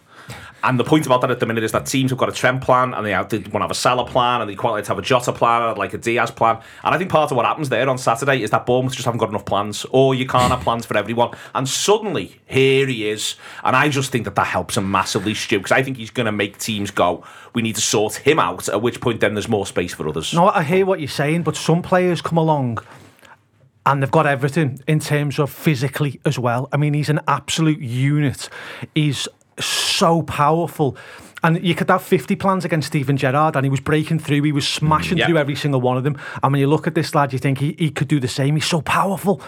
[0.64, 2.62] And the point about that at the minute is that teams have got a Trent
[2.62, 4.84] plan and they, have, they want to have a Salah plan and they quite like
[4.84, 6.56] to have a Jota plan, like a Diaz plan.
[6.84, 9.18] And I think part of what happens there on Saturday is that Bournemouth just haven't
[9.18, 11.30] got enough plans, or you can't have plans for everyone.
[11.54, 13.34] And suddenly, here he is.
[13.64, 16.26] And I just think that that helps him massively, Stu, because I think he's going
[16.26, 19.48] to make teams go, we need to sort him out, at which point then there's
[19.48, 20.32] more space for others.
[20.32, 22.78] No, I hear what you're saying, but some players come along
[23.84, 26.68] and they've got everything in terms of physically as well.
[26.72, 28.48] I mean, he's an absolute unit.
[28.94, 29.26] He's
[29.58, 30.96] so powerful.
[31.44, 34.42] And you could have 50 plans against Steven Gerrard, and he was breaking through.
[34.42, 35.26] He was smashing Yeah.
[35.26, 36.16] through every single one of them.
[36.42, 38.54] And when you look at this lad, you think he, he could do the same.
[38.54, 39.40] He's so powerful.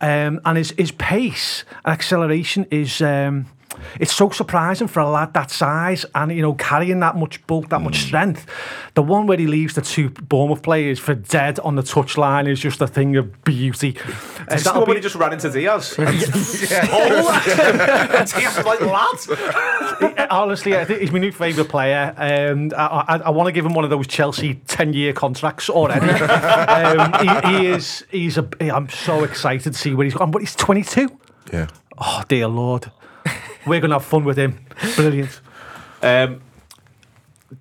[0.00, 3.00] Um, and his, his pace and acceleration is.
[3.02, 3.46] Um,
[4.00, 7.68] it's so surprising for a lad that size and you know carrying that much bulk,
[7.70, 8.46] that much strength.
[8.94, 12.60] The one where he leaves the two Bournemouth players for dead on the touchline is
[12.60, 13.96] just a thing of beauty.
[14.48, 15.94] Uh, that'll when be- he just ran into Diaz?
[15.98, 16.04] oh,
[18.36, 20.26] Diaz like, lad.
[20.30, 22.14] Honestly, I think he's my new favourite player.
[22.16, 26.10] Um, I, I, I want to give him one of those Chelsea ten-year contracts already.
[26.10, 28.04] um, he, he is.
[28.10, 28.48] He's a.
[28.60, 30.30] I'm so excited to see where he's gone.
[30.30, 31.08] But he's 22.
[31.52, 31.66] Yeah.
[31.98, 32.90] Oh dear lord,
[33.66, 34.58] we're gonna have fun with him.
[34.96, 35.40] Brilliant.
[36.02, 36.40] Um,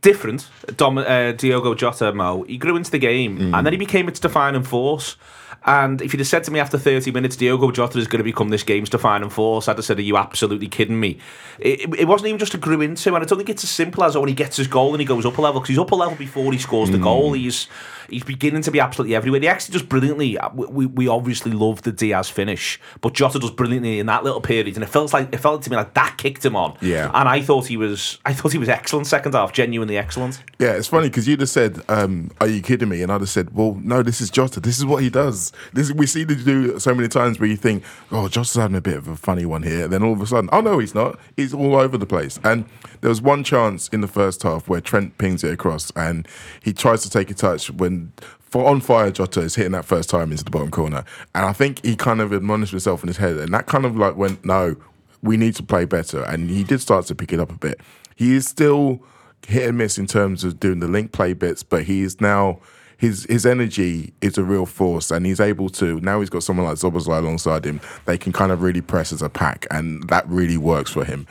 [0.02, 2.44] different, Dom, uh, Diogo Jota, Mo.
[2.44, 5.16] He grew into the game and then he became its defining force.
[5.66, 8.24] And if you'd have said to me after 30 minutes, Diogo Jota is going to
[8.24, 11.20] become this game's defining force, I'd have said, Are you absolutely kidding me?
[11.60, 14.04] It, it wasn't even just a grew into, and I don't think it's as simple
[14.04, 15.80] as oh, when he gets his goal and he goes up a level, because he's
[15.80, 17.34] up a level before he scores the goal.
[17.34, 17.68] He's
[18.10, 19.40] he's beginning to be absolutely everywhere.
[19.40, 20.38] He actually does brilliantly.
[20.38, 24.24] Uh, We, we, we obviously love the Diaz finish, but Jota does brilliantly in that
[24.24, 26.78] little period, and it felt like it felt to me like that kicked him on.
[26.82, 27.10] Yeah.
[27.14, 30.44] And I thought he was, I thought he was excellent second half, genuinely excellent.
[30.60, 33.30] Yeah, it's funny because you'd have said, um, "Are you kidding me?" And I'd have
[33.30, 34.60] said, "Well, no, this is Jota.
[34.60, 35.53] This is what he does.
[35.74, 38.82] This we see him do so many times where you think, oh, Jota's having a
[38.82, 40.96] bit of a funny one here." And then all of a sudden, oh no, he's
[40.96, 41.20] not.
[41.36, 42.40] He's all over the place.
[42.44, 42.66] And
[43.02, 46.28] there was one chance in the first half where Trent pings it across, and
[46.62, 48.12] he tries to take a touch when.
[48.54, 51.54] For on fire, Jota is hitting that first time into the bottom corner, and I
[51.54, 54.46] think he kind of admonished himself in his head, and that kind of like went,
[54.46, 54.76] "No,
[55.24, 57.82] we need to play better." And he did start to pick it up a bit.
[58.16, 59.02] He is still
[59.48, 62.60] hit and miss in terms of doing the link play bits, but he is now
[62.98, 66.20] his his energy is a real force, and he's able to now.
[66.20, 67.82] He's got someone like Szoboszlai alongside him.
[68.06, 71.28] They can kind of really press as a pack, and that really works for him.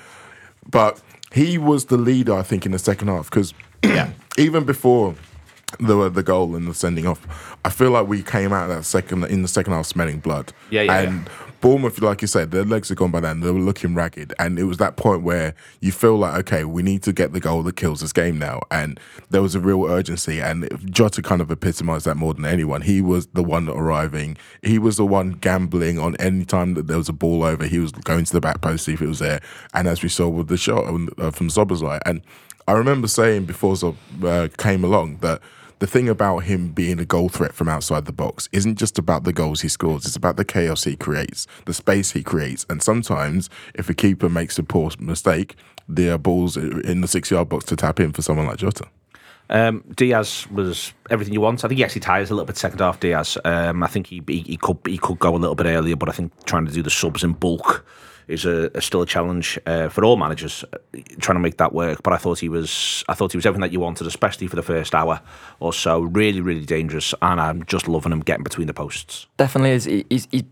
[0.71, 1.01] But
[1.33, 3.55] he was the leader, I think, in the second half because
[4.39, 5.15] even before
[5.79, 7.57] the the goal and the sending off.
[7.65, 10.53] I feel like we came out of that second in the second half smelling blood.
[10.71, 11.31] Yeah, yeah, And
[11.63, 13.39] Bournemouth, like you said, their legs had gone by then.
[13.41, 16.83] They were looking ragged, and it was that point where you feel like, okay, we
[16.83, 18.61] need to get the goal that kills this game now.
[18.71, 18.99] And
[19.31, 22.83] there was a real urgency, and Jota kind of epitomised that more than anyone.
[22.83, 24.37] He was the one arriving.
[24.63, 27.65] He was the one gambling on any time that there was a ball over.
[27.65, 29.41] He was going to the back post see if it was there.
[29.73, 32.23] And as we saw with the shot uh, from Szoboszlai, and
[32.67, 35.41] I remember saying before Zob uh, came along that
[35.83, 39.25] the thing about him being a goal threat from outside the box isn't just about
[39.25, 42.65] the goals he scores, it's about the chaos he creates, the space he creates.
[42.71, 45.57] And sometimes, if a keeper makes a poor mistake,
[45.89, 48.85] there are balls in the six yard box to tap in for someone like Jota.
[49.51, 51.65] Um, Diaz was everything you want.
[51.65, 53.01] I think he actually tires a little bit second half.
[53.01, 53.37] Diaz.
[53.45, 56.09] Um, I think he, he he could he could go a little bit earlier, but
[56.09, 57.85] I think trying to do the subs in bulk
[58.29, 60.79] is a, a still a challenge uh, for all managers uh,
[61.19, 62.03] trying to make that work.
[62.03, 64.57] But I thought he was I thought he was everything that you wanted, especially for
[64.57, 65.21] the first hour
[65.61, 66.03] or so.
[66.03, 69.27] Really, really dangerous, and I'm just loving him getting between the posts.
[69.37, 69.85] Definitely is.
[69.85, 70.45] He, he's, he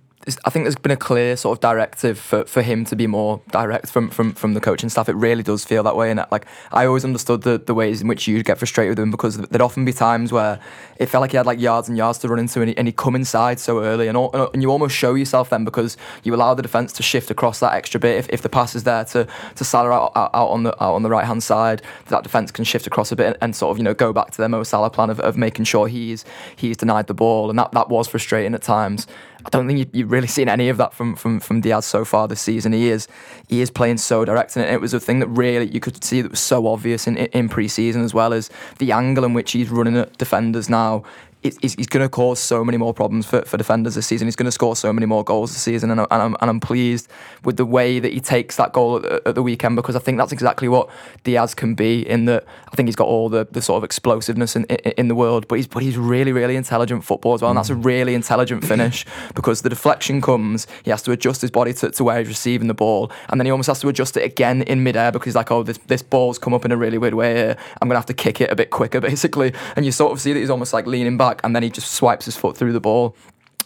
[0.45, 3.41] I think there's been a clear sort of directive for, for him to be more
[3.53, 5.09] direct from, from, from the coaching staff.
[5.09, 6.11] It really does feel that way.
[6.11, 9.11] And like I always understood the, the ways in which you'd get frustrated with him
[9.11, 10.61] because there'd often be times where
[10.99, 12.87] it felt like he had like yards and yards to run into and, he, and
[12.87, 16.35] he'd come inside so early and, all, and you almost show yourself then because you
[16.35, 18.19] allow the defence to shift across that extra bit.
[18.19, 20.95] If, if the pass is there to, to Salah out, out, out on the out
[20.95, 23.71] on the right hand side, that defence can shift across a bit and, and, sort
[23.71, 26.27] of you know go back to their Mo Salah plan of, of making sure he's
[26.57, 29.07] he's denied the ball and that, that was frustrating at times.
[29.45, 32.05] I don't think you, have really seen any of that from, from from Diaz so
[32.05, 32.73] far this season.
[32.73, 33.09] He is
[33.49, 36.21] he is playing so direct, and it was a thing that really you could see
[36.23, 39.71] that was so obvious in in pre-season as well as the angle in which he's
[39.71, 41.05] running at defenders now
[41.43, 44.27] he's, he's going to cause so many more problems for, for defenders this season.
[44.27, 46.51] He's going to score so many more goals this season, and, I, and, I'm, and
[46.51, 47.09] I'm pleased
[47.45, 50.01] with the way that he takes that goal at the, at the, weekend because I
[50.01, 50.91] think that's exactly what
[51.25, 52.07] Diaz can be.
[52.09, 55.09] In that, I think he's got all the, the sort of explosiveness in, in, in
[55.09, 57.75] the world, but he's but he's really really intelligent football as well, and that's a
[57.75, 57.85] mm.
[57.85, 62.05] really intelligent finish because the deflection comes, he has to adjust his body to, to
[62.05, 64.83] where he's receiving the ball, and then he almost has to adjust it again in
[64.83, 67.35] midair because he's like, oh, this this ball's come up in a really weird way
[67.35, 67.57] here.
[67.81, 70.33] I'm gonna have to kick it a bit quicker, basically, and you sort of see
[70.33, 72.81] that he's almost like leaning back, and then he just swipes his foot through the
[72.81, 73.15] ball.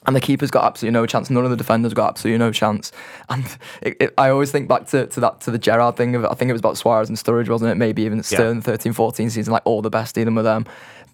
[0.06, 1.30] And the keeper's got absolutely no chance.
[1.30, 2.92] None of the defenders got absolutely no chance.
[3.30, 3.44] And
[3.80, 6.34] it, it, I always think back to, to that to the Gerrard thing of I
[6.34, 7.76] think it was about Suarez and Sturridge, wasn't it?
[7.76, 8.24] Maybe even the
[8.60, 10.66] 13 14 season, like all the best dealing with them.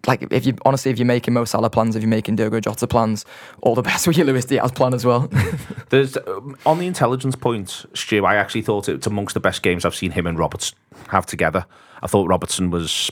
[0.07, 2.87] Like if you honestly, if you're making Mo Salah plans, if you're making Diogo Jota
[2.87, 3.25] plans,
[3.61, 5.31] all the best with your Luis Diaz plan as well.
[5.91, 8.25] There's um, on the intelligence point, Stu.
[8.25, 10.75] I actually thought it's amongst the best games I've seen him and Roberts
[11.09, 11.67] have together.
[12.03, 13.11] I thought Robertson was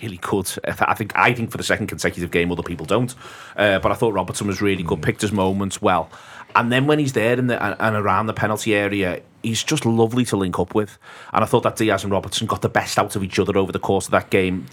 [0.00, 0.50] really good.
[0.64, 3.14] I think I think for the second consecutive game, other people don't.
[3.56, 6.10] Uh, but I thought Robertson was really good, picked his moments well.
[6.54, 10.24] And then when he's there in the, and around the penalty area, he's just lovely
[10.26, 10.98] to link up with.
[11.32, 13.72] And I thought that Diaz and Robertson got the best out of each other over
[13.72, 14.66] the course of that game.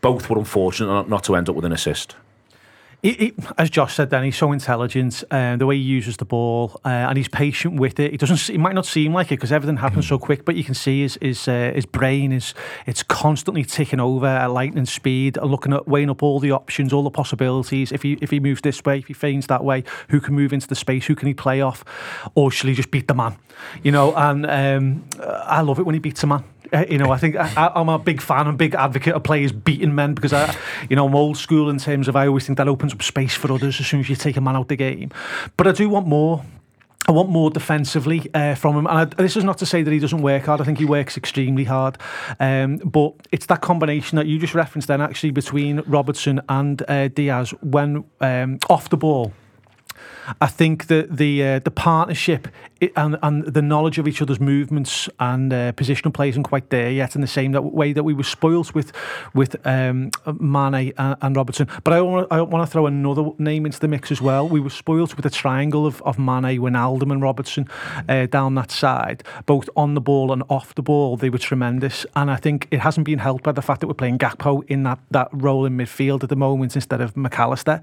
[0.00, 2.16] Both were unfortunate not to end up with an assist.
[3.02, 5.24] He, he, as Josh said, then he's so intelligent.
[5.30, 8.10] Uh, the way he uses the ball, uh, and he's patient with it.
[8.10, 8.40] He doesn't.
[8.40, 11.02] He might not seem like it because everything happens so quick, but you can see
[11.02, 12.52] his his uh, his brain is
[12.86, 17.02] it's constantly ticking over at lightning speed, looking at weighing up all the options, all
[17.02, 17.90] the possibilities.
[17.90, 20.52] If he if he moves this way, if he feigns that way, who can move
[20.52, 21.06] into the space?
[21.06, 21.84] Who can he play off,
[22.34, 23.36] or shall he just beat the man?
[23.82, 26.44] You know, and um, I love it when he beats a man.
[26.72, 29.52] Uh, you know, I think I, am a big fan and big advocate of players
[29.52, 30.54] beating men because I,
[30.88, 33.34] you know, I'm old school in terms of I always think that opens up space
[33.34, 35.10] for others as soon as you take a man out the game.
[35.56, 36.44] But I do want more.
[37.08, 38.86] I want more defensively uh, from him.
[38.86, 40.60] And I, this is not to say that he doesn't work hard.
[40.60, 41.98] I think he works extremely hard.
[42.38, 47.08] Um, but it's that combination that you just referenced then, actually, between Robertson and uh,
[47.08, 49.32] Diaz when um, off the ball.
[50.40, 52.48] I think that the uh, the partnership
[52.96, 56.90] and and the knowledge of each other's movements and uh, positional play isn't quite there
[56.90, 58.92] yet in the same that way that we were spoilt with
[59.34, 61.68] with um, Mane and, Robertson.
[61.84, 64.48] But I want I want to throw another name into the mix as well.
[64.48, 67.68] We were spoilt with a triangle of of Mane, Wijnaldum, and Robertson
[68.08, 71.16] uh, down that side, both on the ball and off the ball.
[71.16, 73.94] They were tremendous, and I think it hasn't been helped by the fact that we're
[73.94, 77.80] playing Gakpo in that that role in midfield at the moment instead of Mac Allister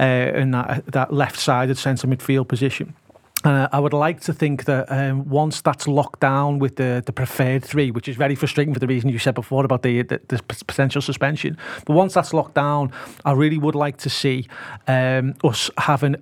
[0.00, 2.94] uh, in that that left sided centre midfield position.
[3.42, 7.12] Uh, I would like to think that um, once that's locked down with the, the
[7.12, 10.20] preferred three, which is very frustrating for the reason you said before about the, the,
[10.28, 12.92] the potential suspension, but once that's locked down,
[13.24, 14.46] I really would like to see
[14.86, 16.16] um, us having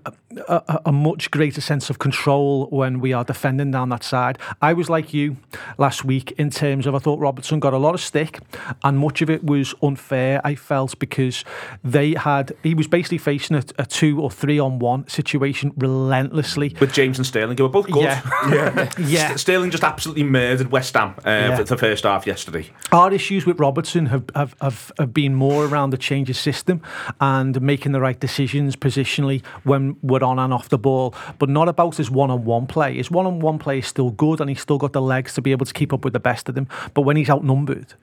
[0.48, 4.38] a, a much greater sense of control when we are defending down that side.
[4.62, 5.36] I was like you
[5.78, 8.40] last week in terms of I thought Robertson got a lot of stick,
[8.84, 10.40] and much of it was unfair.
[10.44, 11.44] I felt because
[11.82, 16.76] they had he was basically facing a, a two or three on one situation relentlessly.
[16.80, 18.02] With James and Sterling, they were both good.
[18.02, 19.36] Yeah, yeah, yeah.
[19.36, 21.56] Sterling just absolutely murdered West Ham uh, Yeah.
[21.56, 22.70] for the first half yesterday.
[22.92, 26.82] Our issues with Robertson have, have, have, have been more around the change of system
[27.20, 31.68] and making the right decisions positionally when we're on and off the ball, but not
[31.68, 32.96] about his one on one play.
[32.96, 35.42] His one on one play is still good and he's still got the legs to
[35.42, 36.66] be able to keep up with the best of them.
[36.94, 37.94] But when he's outnumbered,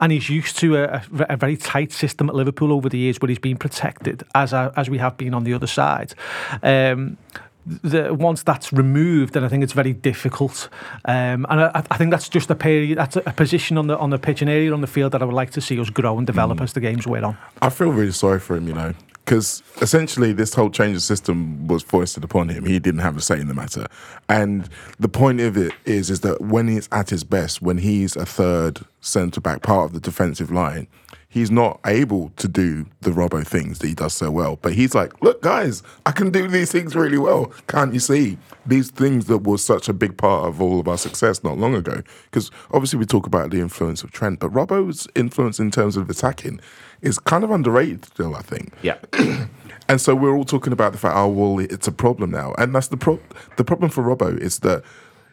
[0.00, 3.28] and he's used to a, a, very tight system at Liverpool over the years where
[3.28, 6.14] he's been protected as a, as we have been on the other side.
[6.62, 7.18] Um,
[7.66, 10.68] the, once that's removed, then I think it's very difficult.
[11.04, 13.98] Um, and I, I think that's just a period, that's a, a position on the
[13.98, 15.90] on the pitch, and area on the field that I would like to see us
[15.90, 17.36] grow and develop as the games wear on.
[17.60, 18.94] I feel really sorry for him, you know,
[19.30, 22.66] because essentially this whole change of system was foisted upon him.
[22.66, 23.86] He didn't have a say in the matter,
[24.28, 24.68] and
[24.98, 28.26] the point of it is, is that when he's at his best, when he's a
[28.26, 30.88] third centre back, part of the defensive line,
[31.28, 34.56] he's not able to do the Robbo things that he does so well.
[34.60, 37.52] But he's like, look, guys, I can do these things really well.
[37.68, 38.36] Can't you see?
[38.66, 41.76] These things that was such a big part of all of our success not long
[41.76, 42.02] ago.
[42.24, 46.10] Because obviously we talk about the influence of Trent, but Robbo's influence in terms of
[46.10, 46.60] attacking
[47.02, 48.72] is kind of underrated still, I think.
[48.82, 48.98] Yeah.
[49.90, 52.72] And so we're all talking about the fact, oh well, it's a problem now, and
[52.72, 53.18] that's the pro-
[53.56, 54.84] the problem for Robbo is that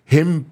[0.04, 0.52] him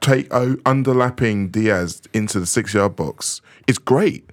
[0.00, 4.28] take oh, underlapping Diaz into the six yard box is great,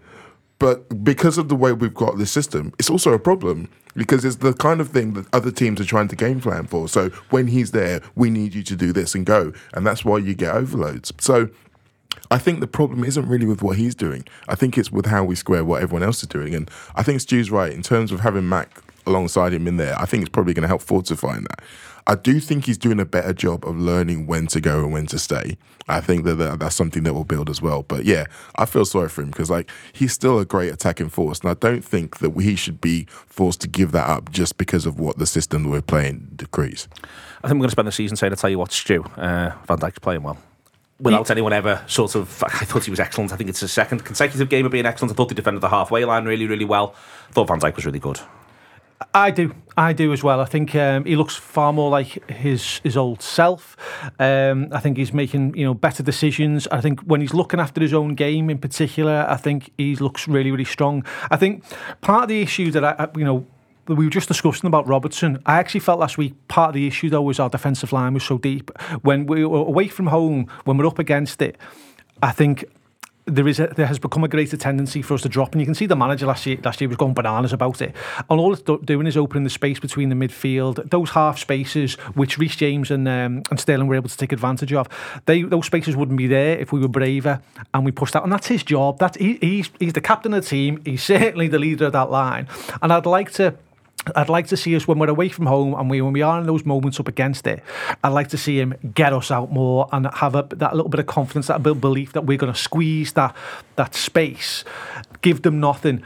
[0.57, 4.38] but because of the way we've got this system, it's also a problem because it's
[4.38, 6.88] the kind of thing that other teams are trying to game plan for.
[6.88, 10.17] So when he's there, we need you to do this and go, and that's why
[10.17, 11.13] you get overloads.
[11.19, 11.49] So.
[12.32, 14.26] I think the problem isn't really with what he's doing.
[14.47, 16.55] I think it's with how we square what everyone else is doing.
[16.55, 18.70] And I think Stu's right in terms of having Mac
[19.05, 19.99] alongside him in there.
[19.99, 21.59] I think it's probably going to help fortifying that.
[22.05, 25.05] I do think he's doing a better job of learning when to go and when
[25.07, 25.57] to stay.
[25.88, 27.84] I think that that- that's something that will build as well.
[27.84, 28.26] But yeah,
[28.57, 31.53] I feel sorry for him because like he's still a great attacking force, and I
[31.53, 35.18] don't think that he should be forced to give that up just because of what
[35.18, 36.88] the system we're playing decrees.
[37.43, 39.51] I think we're going to spend the season saying, I tell you what, Stu, uh,
[39.68, 40.38] Van Dijk's playing well.
[41.04, 43.32] Without anyone ever sort of, I thought he was excellent.
[43.34, 45.12] I think it's his second consecutive game of being excellent.
[45.12, 46.95] I thought he defended the halfway line really, really well.
[47.30, 48.20] I thought Van Dijk was really good.
[49.14, 50.39] I do, I do as well.
[50.39, 53.76] I think um, he looks far more like his his old self.
[54.18, 56.68] Um, I think he's making you know better decisions.
[56.72, 60.28] I think when he's looking after his own game in particular, I think he looks
[60.28, 61.04] really really strong.
[61.30, 61.64] I think
[62.01, 63.45] part of the issue that I I- you know.
[63.88, 65.42] We were just discussing about Robertson.
[65.46, 68.24] I actually felt last week part of the issue though was our defensive line was
[68.24, 68.72] so deep.
[69.02, 71.58] When we were away from home, when we're up against it,
[72.22, 72.66] I think
[73.26, 75.66] there is a, there has become a greater tendency for us to drop, and you
[75.66, 77.96] can see the manager last year last year was going bananas about it.
[78.30, 81.94] And all it's do- doing is opening the space between the midfield, those half spaces
[82.16, 84.90] which Reece James and um, and Sterling were able to take advantage of.
[85.26, 87.42] They those spaces wouldn't be there if we were braver
[87.74, 88.24] and we pushed out.
[88.24, 89.00] And that's his job.
[89.00, 90.82] That he, he's he's the captain of the team.
[90.84, 92.48] He's certainly the leader of that line.
[92.82, 93.56] And I'd like to.
[94.16, 96.39] I'd like to see us when we're away from home and we when we are
[96.39, 97.64] in those moments up against it.
[98.04, 100.99] I'd like to see him get us out more and have a, that little bit
[100.99, 103.36] of confidence, that bit of belief that we're going to squeeze that
[103.76, 104.64] that space,
[105.22, 106.04] give them nothing,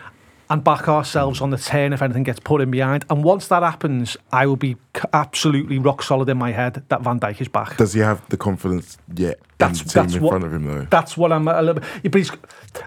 [0.50, 3.06] and back ourselves on the turn if anything gets put in behind.
[3.10, 4.78] And once that happens, I will be
[5.14, 7.78] absolutely rock solid in my head that Van Dijk is back.
[7.78, 9.40] Does he have the confidence yet?
[9.60, 10.88] That's in team that's in what front of him though.
[10.90, 12.12] That's what I'm a little bit.
[12.12, 12.32] But he's,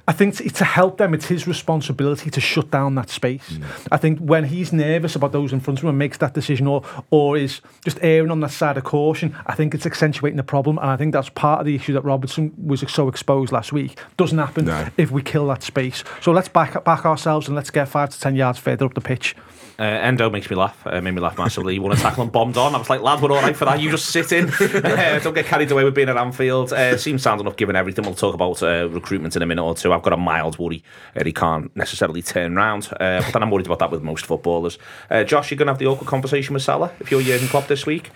[0.06, 3.48] I think to, to help them, it's his responsibility to shut down that space.
[3.50, 3.88] Mm.
[3.90, 6.66] I think when he's nervous about those in front of him and makes that decision,
[6.66, 10.42] or or is just erring on that side of caution, I think it's accentuating the
[10.44, 10.78] problem.
[10.78, 13.98] And I think that's part of the issue that Robertson was so exposed last week.
[14.16, 14.88] Doesn't happen No.
[14.96, 16.04] if we kill that space.
[16.20, 19.00] So let's back back ourselves and let's get five to ten yards further up the
[19.00, 19.34] pitch.
[19.78, 20.78] Uh, Endo makes me laugh.
[20.84, 21.72] Uh, made me laugh massively.
[21.72, 22.74] He won a tackle and bombed on.
[22.74, 23.80] I was like, lad, we're all right for that.
[23.80, 24.50] You just sit in.
[24.60, 26.59] Uh, don't get carried away with being at Anfield.
[26.64, 28.04] Uh, seems sound enough given everything.
[28.04, 29.92] We'll talk about uh, recruitment in a minute or two.
[29.92, 30.82] I've got a mild worry
[31.14, 32.88] that he can't necessarily turn round.
[32.92, 34.78] Uh, but then I'm worried about that with most footballers.
[35.10, 37.66] Uh, Josh, you're going to have the awkward conversation with Salah if you're Jurgen Klopp
[37.66, 38.10] this week.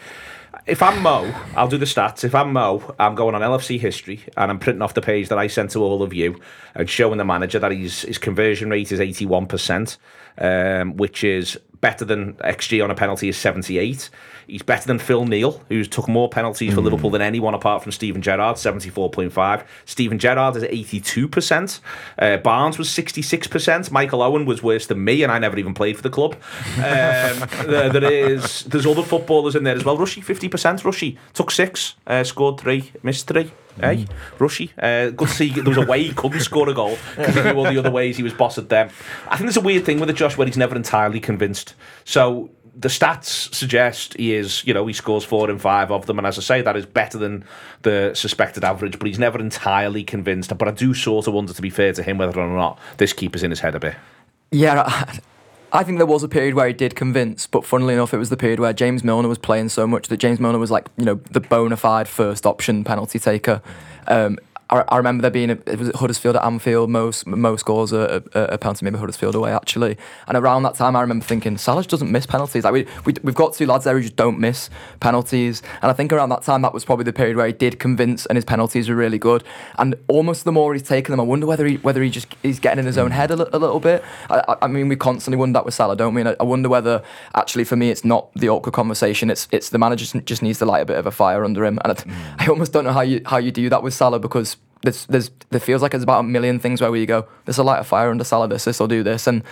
[0.66, 2.24] If I'm Mo, I'll do the stats.
[2.24, 5.38] If I'm Mo, I'm going on LFC history and I'm printing off the page that
[5.38, 6.40] I sent to all of you
[6.74, 9.98] and showing the manager that his, his conversion rate is 81%,
[10.38, 14.08] um, which is better than XG on a penalty is 78.
[14.46, 17.92] He's better than Phil Neal, who's took more penalties for Liverpool than anyone apart from
[17.92, 19.66] Steven Gerrard, 74.5.
[19.84, 21.80] Steven Gerrard is 82%.
[22.18, 23.90] Uh, Barnes was 66%.
[23.90, 26.36] Michael Owen was worse than me, and I never even played for the club.
[26.76, 26.80] Um,
[27.66, 29.98] there, there is there's other footballers in there as well.
[29.98, 30.86] Rushy, 50%.
[30.86, 33.52] Rushy took six, uh, scored three, missed three.
[33.80, 34.06] Hey,
[34.38, 34.72] Rushy.
[34.78, 37.42] Uh, good to see there was a way he couldn't score a goal because he
[37.42, 38.88] knew all the other ways he was boss at them.
[39.26, 41.74] I think there's a weird thing with it, Josh, where he's never entirely convinced.
[42.04, 46.18] So the stats suggest he is, you know, he scores four in five of them,
[46.18, 47.44] and as I say, that is better than
[47.82, 48.98] the suspected average.
[48.98, 50.56] But he's never entirely convinced.
[50.56, 53.12] But I do sort of wonder, to be fair to him, whether or not this
[53.12, 53.96] keeper's in his head a bit.
[54.50, 55.14] Yeah,
[55.74, 58.30] I think there was a period where he did convince, but funnily enough, it was
[58.30, 61.04] the period where James Milner was playing so much that James Milner was like, you
[61.04, 63.60] know, the bona fide first option penalty taker.
[64.06, 64.38] Um,
[64.74, 66.90] I, I remember there being a, it was Huddersfield at Anfield.
[66.90, 69.96] Most most scores a, a, penalty, maybe Huddersfield away actually.
[70.26, 72.64] And around that time, I remember thinking Salah doesn't miss penalties.
[72.64, 74.70] Like we, we we've got two lads there who just don't miss
[75.00, 75.62] penalties.
[75.82, 78.26] And I think around that time, that was probably the period where he did convince,
[78.26, 79.44] and his penalties were really good.
[79.78, 82.58] And almost the more he's taken them, I wonder whether he whether he just he's
[82.58, 84.04] getting in his own head a, a little bit.
[84.28, 86.22] I, I mean, we constantly wonder that with Salah, don't we?
[86.22, 87.02] And I, I wonder whether
[87.34, 89.30] actually for me, it's not the awkward conversation.
[89.30, 91.64] It's it's the manager just, just needs to light a bit of a fire under
[91.64, 91.78] him.
[91.84, 92.14] And I, mm.
[92.38, 95.30] I almost don't know how you how you do that with Salah because there's, there's,
[95.50, 97.84] there feels like there's about a million things where you go, there's a light a
[97.84, 99.26] fire under Salah, this, this, will do this.
[99.26, 99.42] And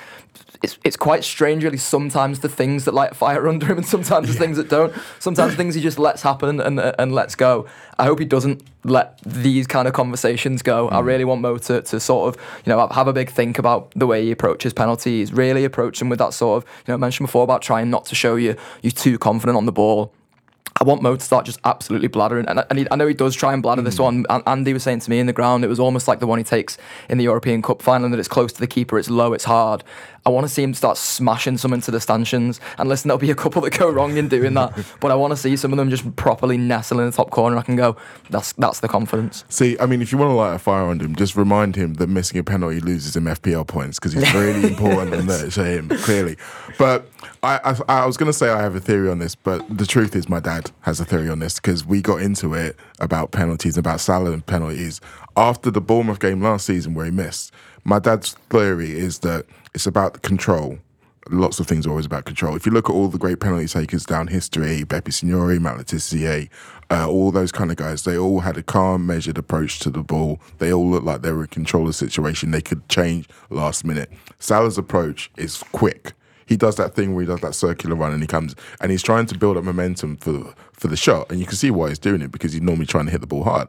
[0.63, 3.87] it's, it's quite strange, really, sometimes the things that light a fire under him and
[3.87, 4.93] sometimes the things that don't.
[5.19, 7.67] Sometimes things he just lets happen and, and lets go.
[7.99, 10.89] I hope he doesn't let these kind of conversations go.
[10.91, 11.07] I mm.
[11.07, 14.07] really want Mo to, to sort of, you know, have a big think about the
[14.07, 17.29] way he approaches penalties, really approach them with that sort of, you know, I mentioned
[17.29, 20.13] before about trying not to show you you're too confident on the ball
[20.81, 23.37] I want Mo to start just absolutely blathering, and, and he, I know he does
[23.37, 23.85] try and blather mm.
[23.85, 24.25] this one.
[24.31, 26.39] And Andy was saying to me in the ground, it was almost like the one
[26.39, 29.33] he takes in the European Cup final, that it's close to the keeper, it's low,
[29.33, 29.85] it's hard.
[30.25, 32.61] I want to see him start smashing some into the stanchions.
[32.79, 35.33] And listen, there'll be a couple that go wrong in doing that, but I want
[35.33, 37.57] to see some of them just properly nestle in the top corner.
[37.57, 37.97] I can go,
[38.31, 39.45] that's that's the confidence.
[39.49, 41.95] See, I mean, if you want to light a fire on him, just remind him
[41.95, 45.65] that missing a penalty loses him FPL points because he's really important on that to
[45.65, 46.37] him, clearly.
[46.79, 47.07] But
[47.43, 49.87] I, I, I was going to say I have a theory on this, but the
[49.87, 53.33] truth is my dad has a theory on this because we got into it about
[53.33, 55.01] penalties, about Salah and penalties
[55.37, 57.53] after the Bournemouth game last season where he missed.
[57.85, 60.79] My dad's theory is that it's about control.
[61.31, 62.57] Lots of things are always about control.
[62.57, 65.85] If you look at all the great penalty takers down history, Beppe Signori, Matt Le
[65.85, 66.49] Tissier,
[66.91, 70.03] uh, all those kind of guys, they all had a calm, measured approach to the
[70.03, 70.41] ball.
[70.59, 72.51] They all looked like they were in control of the situation.
[72.51, 74.11] They could change last minute.
[74.41, 76.13] Salah's approach is quick.
[76.53, 79.03] He does that thing where he does that circular run and he comes and he's
[79.03, 81.31] trying to build up momentum for for the shot.
[81.31, 83.27] And you can see why he's doing it because he's normally trying to hit the
[83.27, 83.69] ball hard.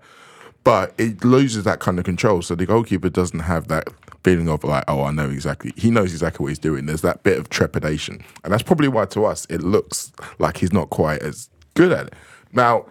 [0.66, 2.42] But it loses that kind of control.
[2.42, 3.88] So the goalkeeper doesn't have that
[4.26, 5.72] feeling of like, oh, I know exactly.
[5.78, 6.88] He knows exactly what he's doing.
[6.88, 10.74] There's that bit of trepidation, and that's probably why to us it looks like he's
[10.74, 12.14] not quite as good at it.
[12.52, 12.86] Now,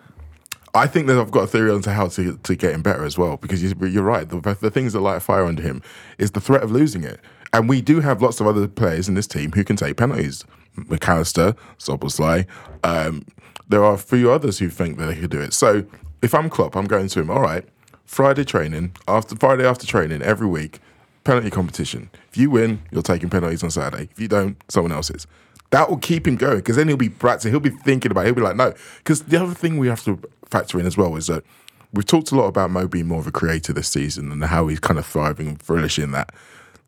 [0.75, 3.19] I think that I've got a theory onto how to to get him better as
[3.19, 4.27] well because you're right.
[4.27, 5.83] The, the things that light a fire under him
[6.17, 7.21] is the threat of losing it,
[7.53, 10.45] and we do have lots of other players in this team who can take penalties.
[10.89, 12.47] Mac Allister, Szoboszlai.
[12.83, 13.27] Um,
[13.69, 15.53] there are a few others who think that they could do it.
[15.53, 15.85] So
[16.23, 17.31] if I'm Klopp, I'm going to him.
[17.31, 17.65] All right,
[18.05, 20.81] Friday training after Friday after training every week
[21.25, 22.11] penalty competition.
[22.31, 24.09] If you win, you're taking penalties on Saturday.
[24.11, 25.27] If you don't, someone else is.
[25.71, 27.53] That will keep him going because then he'll be practicing.
[27.53, 28.23] He'll be thinking about.
[28.23, 28.27] it.
[28.27, 28.75] He'll be like, no.
[28.99, 31.45] Because the other thing we have to factor in as well is that
[31.93, 34.67] we've talked a lot about Mo being more of a creator this season and how
[34.67, 36.35] he's kind of thriving and flourishing in that.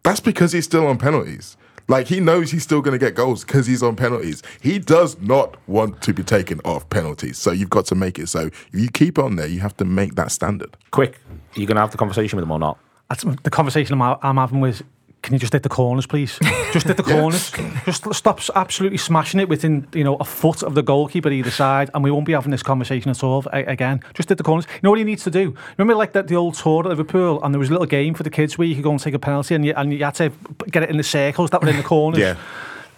[0.04, 1.56] That's because he's still on penalties.
[1.88, 4.42] Like he knows he's still going to get goals because he's on penalties.
[4.60, 7.36] He does not want to be taken off penalties.
[7.38, 8.28] So you've got to make it.
[8.28, 10.76] So if you keep on there, you have to make that standard.
[10.92, 11.20] Quick,
[11.54, 12.78] you're going to have the conversation with him or not?
[13.10, 14.82] That's the conversation I'm, I'm having with
[15.24, 16.38] can you just hit the corners, please?
[16.70, 17.50] Just hit the corners.
[17.86, 21.88] just stop absolutely smashing it within, you know, a foot of the goalkeeper either side,
[21.94, 24.00] and we won't be having this conversation at all again.
[24.12, 24.66] Just hit the corners.
[24.74, 25.54] You know what he needs to do?
[25.78, 28.22] Remember, like that the old tour at Liverpool, and there was a little game for
[28.22, 30.14] the kids where you could go and take a penalty, and you, and you had
[30.16, 30.30] to
[30.70, 32.18] get it in the circles that were in the corners.
[32.20, 32.36] yeah.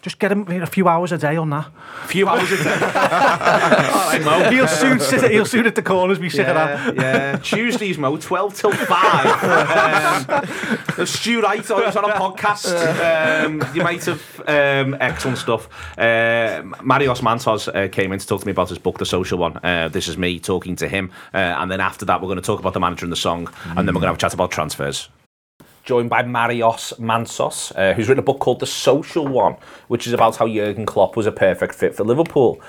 [0.07, 1.67] Just get him a few hours a day on that.
[2.05, 4.25] A few hours a day.
[4.25, 4.51] Mo.
[4.51, 5.29] He'll soon sit.
[5.33, 6.95] He'll soon at the corners be sick yeah, of that.
[6.95, 7.37] Yeah.
[7.39, 9.27] Tuesdays, Mo, twelve till five.
[10.99, 13.45] um, Stu Wright was on a podcast.
[13.47, 15.69] Um, you might have um, excellent stuff.
[15.99, 19.39] Uh, Marios Mantos uh, came in to talk to me about his book, The Social
[19.39, 19.57] One.
[19.57, 22.47] Uh, this is me talking to him, uh, and then after that, we're going to
[22.47, 23.77] talk about the manager and the song, mm.
[23.77, 25.09] and then we're going to have a chat about transfers
[25.87, 29.57] joined by Marios Mantos, uh, who's written a book called The Social One,
[29.89, 32.61] which is about how Jurgen Klopp was a perfect fit for Liverpool.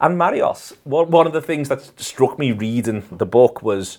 [0.00, 3.98] And Marios, one of the things that struck me reading the book was,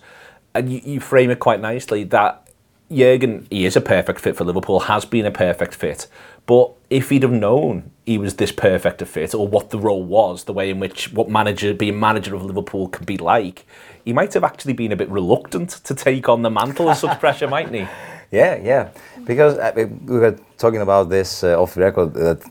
[0.53, 2.47] and you, you frame it quite nicely, that
[2.91, 6.07] Jurgen, he is a perfect fit for Liverpool, has been a perfect fit.
[6.45, 10.03] But if he'd have known he was this perfect a fit, or what the role
[10.03, 13.65] was, the way in which what manager being manager of Liverpool could be like,
[14.05, 17.19] he might have actually been a bit reluctant to take on the mantle of such
[17.19, 17.87] pressure, mightn't he?
[18.31, 18.89] Yeah, yeah.
[19.25, 22.43] Because uh, we were talking about this uh, off the record that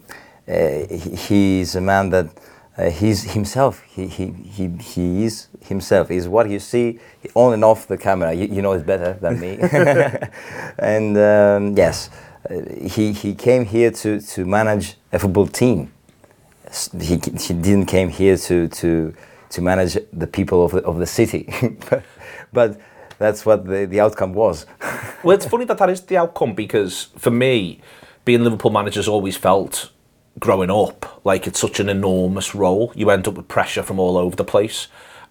[0.48, 2.28] uh, he's a man that
[2.78, 3.82] uh, he's himself.
[3.82, 6.08] He, he, he, he is himself.
[6.08, 6.98] He's what you see
[7.34, 8.32] on and off the camera.
[8.32, 9.58] You, you know it better than me.
[10.78, 12.10] and um, yes,
[12.48, 15.92] uh, he, he came here to, to manage a football team
[17.00, 19.14] he, he didn't came here to to
[19.48, 21.48] to manage the people of the, of the city,
[21.90, 22.02] but,
[22.52, 22.80] but
[23.18, 24.66] that's what the, the outcome was.
[25.22, 27.80] Well, it's funny that that is the outcome because for me,
[28.24, 29.90] being Liverpool manager's always felt
[30.38, 32.92] growing up like it's such an enormous role.
[32.94, 34.86] You end up with pressure from all over the place.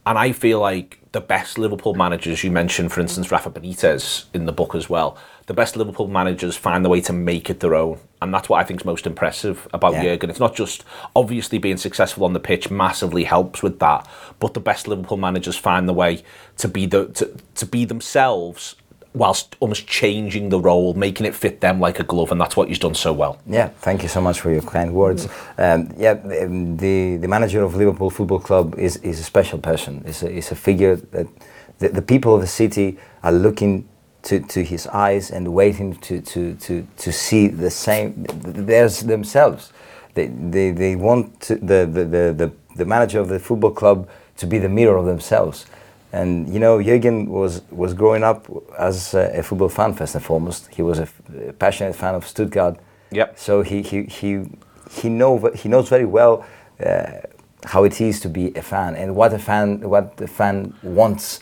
[0.05, 4.45] And I feel like the best Liverpool managers, you mentioned, for instance, Rafa Benitez in
[4.45, 5.17] the book as well,
[5.47, 7.99] the best Liverpool managers find the way to make it their own.
[8.21, 10.03] And that's what I think is most impressive about Yeah.
[10.03, 10.29] Jurgen.
[10.29, 10.83] It's not just
[11.15, 14.07] obviously being successful on the pitch massively helps with that,
[14.39, 16.23] but the best Liverpool managers find the way
[16.57, 18.75] to be the to, to be themselves
[19.13, 22.67] whilst almost changing the role, making it fit them like a glove, and that's what
[22.67, 23.39] he's done so well.
[23.47, 25.29] Yeah, thank you so much for your kind words.
[25.57, 30.03] Um, yeah, um, the the manager of Liverpool Football Club is, is a special person.
[30.05, 31.27] Is a, is a figure that
[31.79, 33.87] the, the people of the city are looking
[34.25, 39.71] to, to his eyes and waiting to, to, to, to see the same theirs themselves.
[40.15, 44.47] They, they, they want to, the, the, the, the, manager of the football club to
[44.47, 45.65] be the mirror of themselves.
[46.11, 48.47] And you know, Jürgen was, was growing up
[48.77, 50.73] as a, football fan first and foremost.
[50.73, 52.79] He was a, f- a passionate fan of Stuttgart.
[53.11, 53.37] Yep.
[53.37, 54.45] So he he he
[54.89, 56.45] he know he knows very well
[56.83, 57.19] uh,
[57.65, 61.41] how it is to be a fan and what a fan what the fan wants.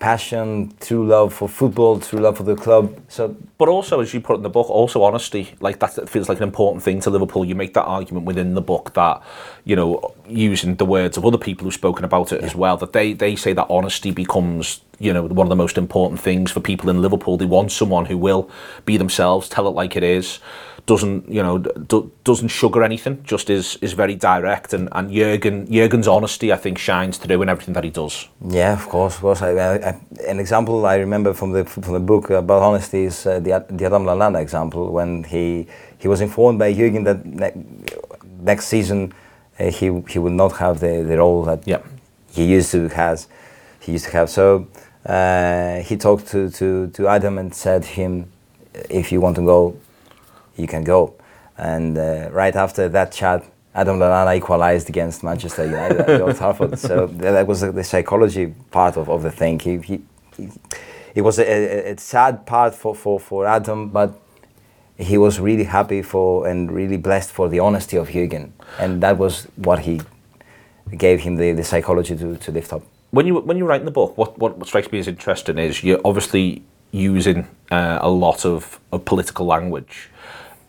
[0.00, 2.98] Passion, true love for football, true love for the club.
[3.08, 5.54] So But also, as you put in the book, also honesty.
[5.60, 7.44] Like that, feels like an important thing to Liverpool.
[7.44, 9.22] You make that argument within the book that,
[9.64, 12.94] you know, using the words of other people who've spoken about it as well, that
[12.94, 16.60] they, they say that honesty becomes, you know, one of the most important things for
[16.60, 17.36] people in Liverpool.
[17.36, 18.50] They want someone who will
[18.86, 20.38] be themselves, tell it like it is,
[20.86, 24.72] doesn't, you know, do, doesn't sugar anything, just is is very direct.
[24.72, 28.28] And, and Jurgen, Jurgen's honesty, I think, shines through in everything that he does.
[28.48, 29.42] Yeah, of course, of course.
[29.42, 33.40] I, I, an example I remember from the from the book about honesty is uh,
[33.40, 35.66] the the Adam Lallana example when he
[35.98, 37.64] he was informed by Jürgen that ne-
[38.42, 39.12] next season
[39.58, 41.66] uh, he he would not have the, the role that
[42.32, 43.28] he used to has
[43.80, 44.28] he used to have.
[44.30, 44.66] So
[45.06, 48.30] uh, he talked to, to, to Adam and said to him,
[48.88, 49.76] if you want to go,
[50.60, 51.14] you can go.
[51.56, 53.44] And uh, right after that chat,
[53.74, 56.78] Adam Lallana equalized against Manchester United at Old Trafford.
[56.78, 59.60] So that was the, psychology part of, of the thing.
[59.60, 60.02] He, he,
[60.36, 60.48] he,
[61.14, 64.20] it was a, a, a sad part for, for, for Adam, but
[64.96, 68.50] he was really happy for and really blessed for the honesty of Jürgen.
[68.78, 70.00] And that was what he
[70.96, 72.82] gave him the, the psychology to, to lift up.
[73.10, 75.58] when you when you write in the book, what, what, what strikes me as interesting
[75.58, 80.10] is you're obviously using uh, a lot of, of political language,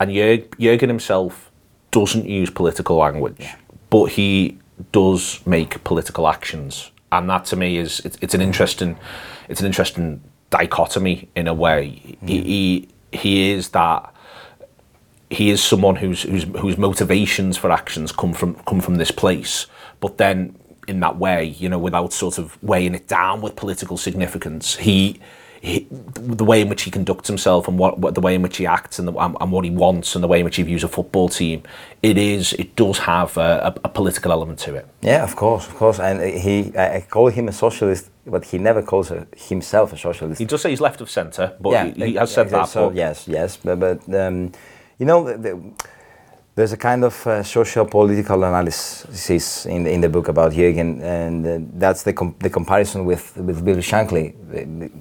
[0.02, 1.52] and Jurg, Jurgen himself
[1.91, 3.47] doesn't use political language,
[3.91, 4.58] but he
[4.91, 8.97] does make political actions, and that to me is it's, it's an interesting
[9.47, 11.89] it's an interesting dichotomy in a way.
[11.89, 12.28] He, mm.
[12.28, 14.12] he he is that
[15.30, 19.68] he is someone whose whose whose motivations for actions come from come from this place,
[19.99, 23.97] but then in that way, you know, without sort of weighing it down with political
[23.97, 25.20] significance, he.
[25.64, 28.57] He, the way in which he conducts himself and what, what the way in which
[28.57, 30.64] he acts and, the, and, and what he wants and the way in which he
[30.64, 31.62] views a football team,
[32.01, 34.88] it is it does have a, a, a political element to it.
[35.03, 35.99] Yeah, of course, of course.
[35.99, 40.39] And he, I call him a socialist, but he never calls uh, himself a socialist.
[40.39, 42.68] He does say he's left of centre, but he, he has said that.
[42.68, 44.53] So yes, yes, but, but um,
[44.97, 45.74] you know, the, the,
[46.56, 51.02] there's a kind of uh, social political analysis in the, in the book about Jürgen,
[51.02, 54.34] and uh, that's the com- the comparison with with Bill Shankly.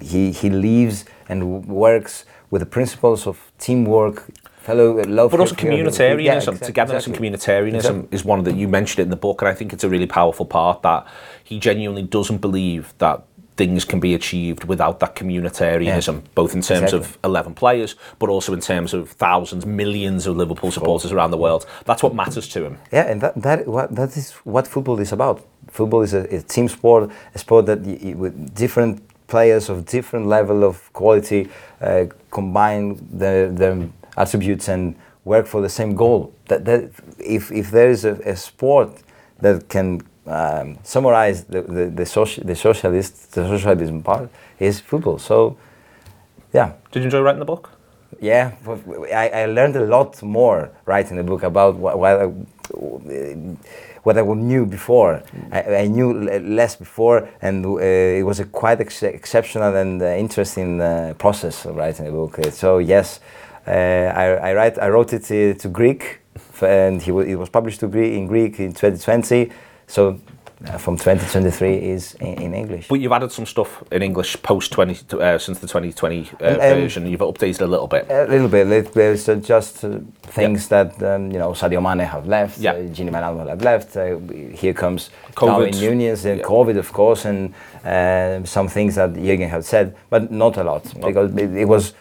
[0.01, 4.23] He he lives and works with the principles of teamwork,
[4.57, 7.27] fellow love, but also communitarianism, Yeah, exact- togetherness exactly.
[7.27, 9.83] and communitarianism is one that you mentioned it in the book, and I think it's
[9.83, 11.05] a really powerful part that
[11.43, 13.23] he genuinely doesn't believe that
[13.61, 16.29] things can be achieved without that communitarianism, Yeah.
[16.41, 20.71] both in terms of 11 players, but also in terms of thousands, millions of Liverpool
[20.71, 21.63] supporters around the world.
[21.85, 22.75] That's what matters to him.
[22.91, 25.37] Yeah, and that, that, what, that is what football is about.
[25.67, 27.79] Football is a, a team sport, a sport that
[28.23, 28.33] with
[28.63, 28.95] different
[29.27, 31.41] players of different level of quality
[31.81, 32.85] uh, combine
[33.21, 33.75] their, their
[34.17, 36.33] attributes and work for the same goal.
[36.49, 36.81] That, that
[37.37, 38.89] if, if there is a, a sport
[39.39, 45.17] that can um, summarize the, the, the, soci- the socialist, the socialism part, is football.
[45.19, 45.57] So,
[46.53, 46.73] yeah.
[46.91, 47.69] Did you enjoy writing the book?
[48.19, 48.51] Yeah,
[49.13, 52.25] I, I learned a lot more writing the book about what, what, I,
[54.03, 55.23] what I knew before.
[55.51, 60.07] I, I knew less before, and uh, it was a quite ex- exceptional and uh,
[60.07, 62.37] interesting uh, process of writing the book.
[62.51, 63.21] So yes,
[63.65, 66.19] uh, I, I, write, I wrote it uh, to Greek,
[66.61, 69.51] and he it was published to Greek in Greek in 2020.
[69.91, 70.17] So
[70.67, 72.87] uh, from 2023 is in, in English.
[72.87, 76.57] But you've added some stuff in English post 20 uh, since the 2020 uh, Um,
[76.59, 77.07] version.
[77.07, 78.05] You've updated a little bit.
[78.09, 78.93] A little bit.
[78.93, 82.59] There's uh, just uh, things that um, you know Sadio Mane have left.
[82.59, 82.73] Yeah.
[82.73, 83.97] Uh, Gini Wijnaldum have left.
[83.97, 84.17] Uh,
[84.55, 85.47] here comes COVID.
[85.47, 86.45] Darwin Núñez and Yeah.
[86.47, 90.83] COVID, of course, and uh, some things that Jürgen had said, but not a lot
[91.01, 91.93] because it, it was.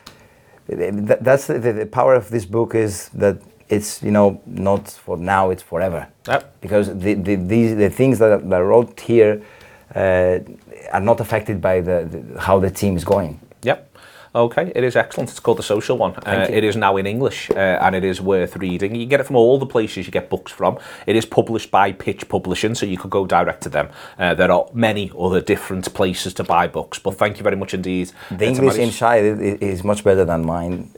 [0.68, 3.36] That's the, the power of this book is that
[3.71, 6.09] it's you know not for now, it's forever.
[6.29, 6.61] Yep.
[6.61, 9.43] Because the the, these, the things that, that I wrote here
[9.95, 10.39] uh,
[10.93, 13.41] are not affected by the, the how the team is going.
[14.33, 15.28] Okay, it is excellent.
[15.28, 16.14] It's called The Social One.
[16.14, 18.95] Uh, it is now in English uh, and it is worth reading.
[18.95, 20.78] You can get it from all the places you get books from.
[21.07, 23.89] It is published by Pitch Publishing, so you could go direct to them.
[24.18, 27.74] Uh, there are many other different places to buy books, but thank you very much
[27.74, 28.12] indeed.
[28.31, 29.24] The English inside
[29.61, 30.91] is much better than mine.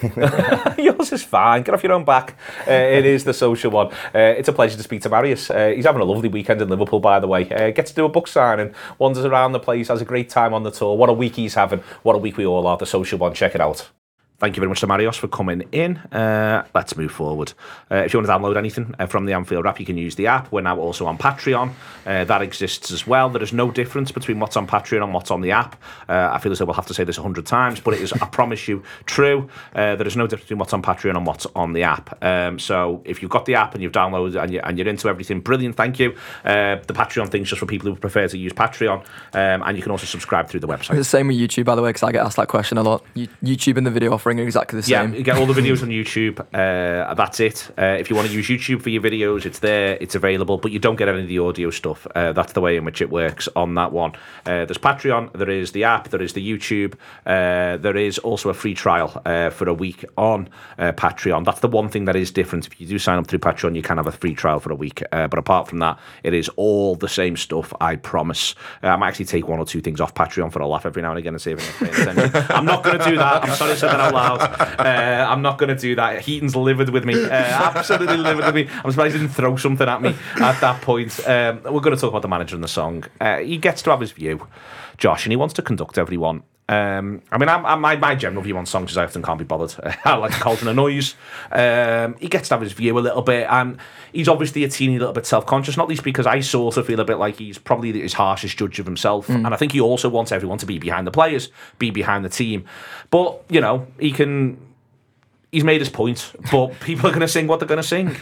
[0.78, 1.62] Yours is fine.
[1.62, 2.38] Get off your own back.
[2.66, 3.88] Uh, it is the social one.
[4.14, 5.54] Uh, it's a pleasure to speak to Marios.
[5.54, 7.50] Uh, he's having a lovely weekend in Liverpool, by the way.
[7.50, 10.54] Uh, gets to do a book signing, wanders around the place, has a great time
[10.54, 10.96] on the tour.
[10.96, 11.80] What a week he's having.
[12.02, 12.69] What a week we all are.
[12.76, 13.34] The social one.
[13.34, 13.90] Check it out.
[14.40, 15.98] Thank you very much to Marios for coming in.
[15.98, 17.52] Uh, let's move forward.
[17.90, 20.14] Uh, if you want to download anything uh, from the Anfield app, you can use
[20.14, 20.50] the app.
[20.50, 21.74] We're now also on Patreon.
[22.06, 23.28] Uh, that exists as well.
[23.28, 25.76] There is no difference between what's on Patreon and what's on the app.
[26.08, 28.00] Uh, I feel as though we'll have to say this a hundred times, but it
[28.00, 29.50] is, I promise you, true.
[29.74, 32.16] Uh, there is no difference between what's on Patreon and what's on the app.
[32.24, 35.08] Um, so if you've got the app and you've downloaded and, you, and you're into
[35.10, 36.14] everything, brilliant, thank you.
[36.44, 39.00] The Patreon thing's just for people who prefer to use Patreon,
[39.34, 40.96] um, and you can also subscribe through the website.
[40.96, 43.04] The same with YouTube, by the way, because I get asked that question a lot.
[43.12, 45.14] You- YouTube and the video offering are exactly the Yeah, same.
[45.14, 46.40] you get all the videos on YouTube.
[46.54, 47.70] Uh, that's it.
[47.78, 49.96] Uh, if you want to use YouTube for your videos, it's there.
[50.00, 52.06] It's available, but you don't get any of the audio stuff.
[52.14, 54.12] Uh, that's the way in which it works on that one.
[54.46, 55.32] Uh, there's Patreon.
[55.32, 56.08] There is the app.
[56.10, 56.94] There is the YouTube.
[57.26, 61.44] Uh, there is also a free trial uh, for a week on uh, Patreon.
[61.44, 62.66] That's the one thing that is different.
[62.66, 64.76] If you do sign up through Patreon, you can have a free trial for a
[64.76, 65.02] week.
[65.12, 67.72] Uh, but apart from that, it is all the same stuff.
[67.80, 68.54] I promise.
[68.82, 71.02] Uh, I might actually take one or two things off Patreon for a laugh every
[71.02, 72.46] now and again and see if I can pay attention.
[72.56, 73.44] I'm not going to do that.
[73.44, 74.19] I'm sorry I said that out loud.
[74.80, 76.22] Uh, I'm not going to do that.
[76.22, 77.14] Heaton's livid with me.
[77.14, 78.68] Uh, absolutely livid with me.
[78.82, 81.20] I'm surprised he didn't throw something at me at that point.
[81.28, 83.04] Um, we're going to talk about the manager and the song.
[83.20, 84.46] Uh, he gets to have his view,
[84.96, 86.42] Josh, and he wants to conduct everyone.
[86.70, 89.40] Um, I mean, I'm, I'm, my, my general view on songs is I often can't
[89.40, 89.74] be bothered.
[90.04, 91.16] I like Colton and noise.
[91.50, 93.76] Um, he gets to have his view a little bit, and
[94.12, 97.00] he's obviously a teeny little bit self conscious, not least because I sort of feel
[97.00, 99.28] a bit like he's probably his harshest judge of himself.
[99.28, 101.48] And I think he also wants everyone to be behind the players,
[101.80, 102.64] be behind the team.
[103.10, 104.56] But, you know, he can.
[105.50, 108.14] He's made his point, but people are going to sing what they're going to sing.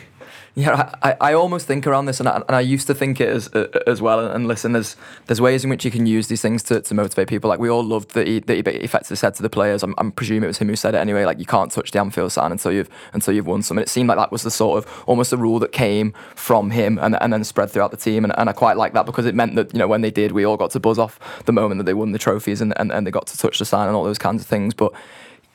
[0.54, 3.28] Yeah, I, I almost think around this, and I, and I used to think it
[3.28, 4.26] as uh, as well.
[4.26, 4.96] And listen, there's
[5.26, 7.48] there's ways in which you can use these things to, to motivate people.
[7.48, 9.82] Like we all loved that he, that he effectively said to the players.
[9.82, 11.24] I'm, I'm presuming it was him who said it anyway.
[11.24, 13.78] Like you can't touch the Anfield sign until you've until you've won some.
[13.78, 16.70] And it seemed like that was the sort of almost a rule that came from
[16.70, 18.24] him and, and then spread throughout the team.
[18.24, 20.32] And, and I quite like that because it meant that you know when they did,
[20.32, 22.90] we all got to buzz off the moment that they won the trophies and, and,
[22.90, 24.74] and they got to touch the sign and all those kinds of things.
[24.74, 24.92] But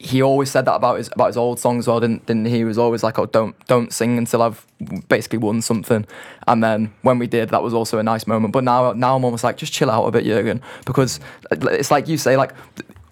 [0.04, 2.58] he always said that about his about his old songs well, didn't, didn't he?
[2.58, 4.66] He was always like, "Oh, don't don't sing until I've
[5.08, 6.06] basically won something."
[6.46, 8.52] And then when we did, that was also a nice moment.
[8.52, 12.10] But now now I'm almost like, just chill out a bit, Jurgen, because it's like
[12.10, 12.52] you say, like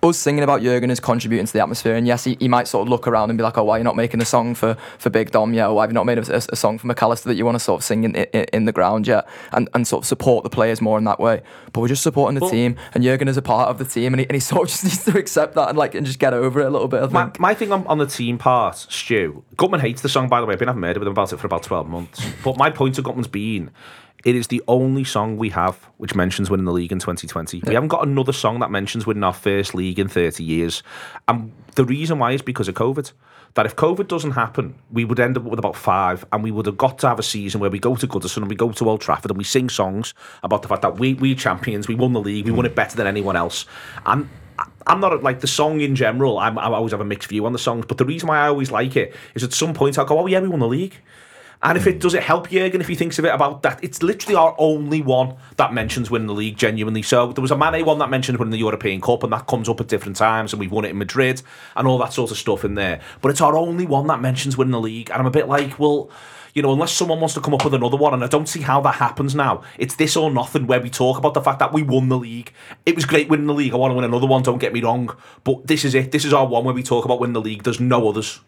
[0.03, 1.95] us singing about Jurgen is contributing to the atmosphere.
[1.95, 3.77] And yes, he, he might sort of look around and be like, "Oh, why are
[3.77, 5.67] you not making a song for for Big Dom yet?
[5.67, 7.45] Or why have you not made a, a, a song for Mac Allister that you
[7.45, 10.07] want to sort of sing in, in, in the ground yet?" And and sort of
[10.07, 11.41] support the players more in that way.
[11.73, 14.13] But we're just supporting the Well- team, and Jurgen is a part of the team,
[14.13, 16.19] and he, and he sort of just needs to accept that and like and just
[16.19, 17.03] get over it a little bit.
[17.03, 20.39] I My, my thing on, on the team part, Stu, Gutman hates the song, by
[20.41, 20.53] the way.
[20.53, 22.25] I've been having murder with him about it for about 12 months.
[22.43, 23.71] But my point to Gutman's been,
[24.23, 27.63] it is the only song we have which mentions winning the league in 2020.
[27.65, 30.83] We haven't got another song that mentions winning our first league in 30 years.
[31.27, 33.11] And the reason why is because of COVID.
[33.55, 36.65] That if COVID doesn't happen, we would end up with about five, and we would
[36.67, 38.89] have got to have a season where we go to Goodison and we go to
[38.89, 42.13] Old Trafford and we sing songs about the fact that we we champions, we won
[42.13, 43.65] the league, we won it better than anyone else.
[44.05, 44.29] And
[44.87, 46.39] I'm not like the song in general.
[46.39, 48.47] I'm, I always have a mixed view on the songs, but the reason why I
[48.47, 50.95] always like it is at some point I'll go, "Oh yeah, we won the league."
[51.63, 51.99] And if it hmm.
[51.99, 55.01] does it help Jurgen if he thinks of it about that, it's literally our only
[55.01, 57.01] one that mentions winning the league genuinely.
[57.01, 59.69] So there was a Mane one that mentioned winning the European Cup, and that comes
[59.69, 61.41] up at different times, and we've won it in Madrid
[61.75, 63.01] and all that sort of stuff in there.
[63.21, 65.77] But it's our only one that mentions winning the league, and I'm a bit like,
[65.77, 66.09] well,
[66.53, 68.61] you know, unless someone wants to come up with another one, and I don't see
[68.61, 69.63] how that happens now.
[69.77, 72.51] It's this or nothing where we talk about the fact that we won the league.
[72.85, 73.73] It was great winning the league.
[73.73, 74.43] I want to win another one.
[74.43, 76.11] Don't get me wrong, but this is it.
[76.11, 77.63] This is our one where we talk about winning the league.
[77.63, 78.41] There's no others.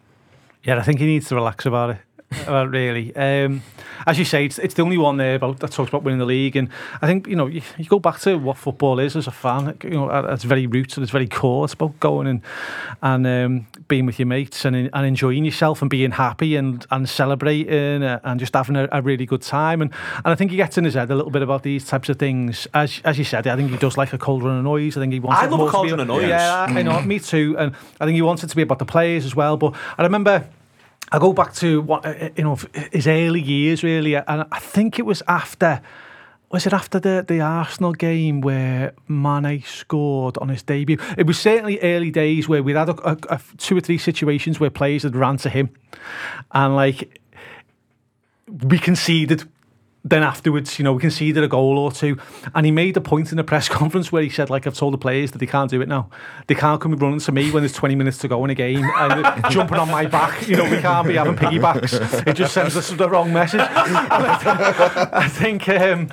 [0.63, 1.97] Yeah, I think he needs to relax about it.
[2.47, 3.15] well, really.
[3.15, 3.63] Um,
[4.05, 6.25] as you say, it's, it's the only one there about that talks about winning the
[6.25, 6.69] league, and
[7.01, 9.77] I think you know you, you go back to what football is as a fan.
[9.83, 11.65] You know, at its very roots and it's very core.
[11.65, 12.41] It's about going and
[13.01, 17.07] and um, being with your mates and and enjoying yourself and being happy and and
[17.07, 19.81] celebrating uh, and just having a, a, really good time.
[19.81, 22.09] And and I think he gets in his head a little bit about these types
[22.09, 22.67] of things.
[22.73, 24.97] As as you said, I think he does like a cold cauldron of noise.
[24.97, 25.41] I think he wants.
[25.41, 26.27] I love a cauldron of noise.
[26.27, 26.65] Yeah.
[26.69, 27.01] I know.
[27.01, 27.55] Me too.
[27.57, 29.57] And I think he wants it to be about the players as well.
[29.57, 30.47] But I remember
[31.13, 32.57] I go back to what uh, you know
[32.91, 35.81] his early years really, and I think it was after.
[36.49, 40.97] Was it after the, the Arsenal game where Mane scored on his debut?
[41.17, 44.59] It was certainly early days where we'd had a, a, a two or three situations
[44.59, 45.71] where players had ran to him,
[46.51, 47.19] and like
[48.47, 49.49] we conceded
[50.05, 52.17] then afterwards, you know, we conceded a goal or two.
[52.53, 54.93] And he made a point in the press conference where he said, like, I've told
[54.93, 56.09] the players that they can't do it now.
[56.47, 58.83] They can't come running to me when there's 20 minutes to go in a game
[58.83, 60.47] and jumping on my back.
[60.47, 62.27] You know, we can't be having piggybacks.
[62.27, 63.61] It just sends us the wrong message.
[63.63, 65.69] I think.
[65.69, 66.09] Um,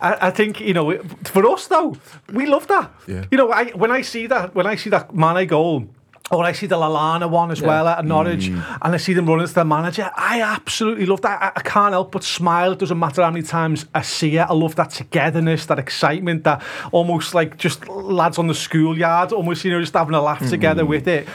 [0.00, 1.96] I, I, think you know, for us though,
[2.32, 2.90] we love that.
[3.06, 3.26] Yeah.
[3.30, 5.88] You know, I, when I see that, when I see that Mane goal,
[6.30, 7.66] or I see the Lallana one as yeah.
[7.66, 8.78] well at Norwich, mm.
[8.82, 10.10] and I see them running to the manager.
[10.14, 11.42] I absolutely love that.
[11.42, 12.72] I, I, can't help but smile.
[12.72, 14.42] It doesn't matter how many times I see it.
[14.42, 16.62] I love that togetherness, that excitement, that
[16.92, 20.50] almost like just lads on the schoolyard, almost you know just having a laugh mm.
[20.50, 21.26] together with it.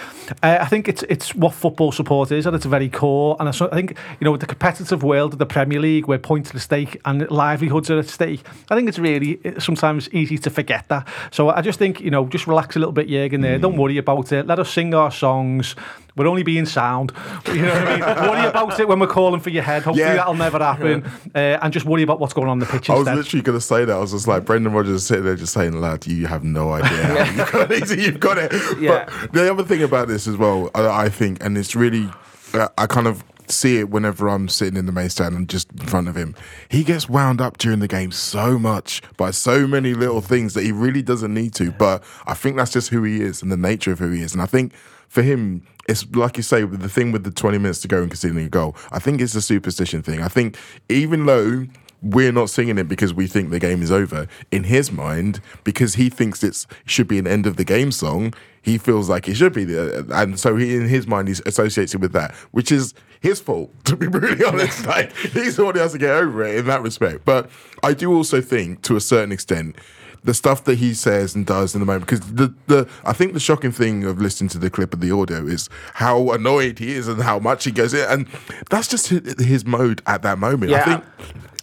[0.41, 3.52] Uh, I think it's it's what football support is at its very core, and I,
[3.52, 6.58] I think you know with the competitive world of the Premier League, where points are
[6.58, 10.88] at stake and livelihoods are at stake, I think it's really sometimes easy to forget
[10.88, 11.08] that.
[11.32, 13.41] So I just think you know just relax a little bit, Jürgen.
[13.41, 13.62] There, mm.
[13.62, 14.48] don't worry about it.
[14.48, 15.76] Let us sing our songs.
[16.16, 17.12] We're only being sound.
[17.48, 18.30] You know what I mean?
[18.30, 19.84] worry about it when we're calling for your head.
[19.84, 20.16] Hopefully yeah.
[20.16, 21.04] that'll never happen.
[21.34, 22.90] Uh, and just worry about what's going on in the pitch.
[22.90, 23.94] I was literally going to say that.
[23.94, 27.26] I was just like, Brendan Rodgers sitting there just saying, lad, you have no idea.
[27.36, 27.90] you've, got it.
[28.00, 28.54] you've got it.
[28.80, 29.10] Yeah.
[29.24, 32.10] But the other thing about this as well, I, I think, and it's really,
[32.54, 35.72] uh, I kind of see it whenever I'm sitting in the main stand and just
[35.72, 36.36] in front of him.
[36.70, 40.64] He gets wound up during the game so much by so many little things that
[40.64, 41.72] he really doesn't need to.
[41.72, 44.34] But I think that's just who he is and the nature of who he is.
[44.34, 44.74] And I think
[45.08, 48.10] for him, it's like you say, the thing with the 20 minutes to go and
[48.10, 50.22] conceding a goal, I think it's a superstition thing.
[50.22, 50.58] I think
[50.89, 51.68] even though
[52.06, 55.95] we're not singing it because we think the game is over, in his mind, because
[55.95, 59.36] he thinks it should be an end of the game song, he feels like it
[59.36, 60.03] should be there.
[60.12, 63.95] And so he, in his mind, he's associated with that, which is his fault, to
[63.95, 64.86] be really honest.
[64.86, 67.26] like, he's the one who has to get over it in that respect.
[67.26, 67.49] But
[67.82, 69.76] I do also think, to a certain extent,
[70.24, 72.06] the stuff that he says and does in the moment.
[72.06, 75.12] Because the, the I think the shocking thing of listening to the clip of the
[75.12, 78.28] audio is how annoyed he is and how much he goes in, and
[78.72, 80.72] that's just his mode at that moment.
[80.72, 80.82] Yeah.
[80.82, 81.03] I think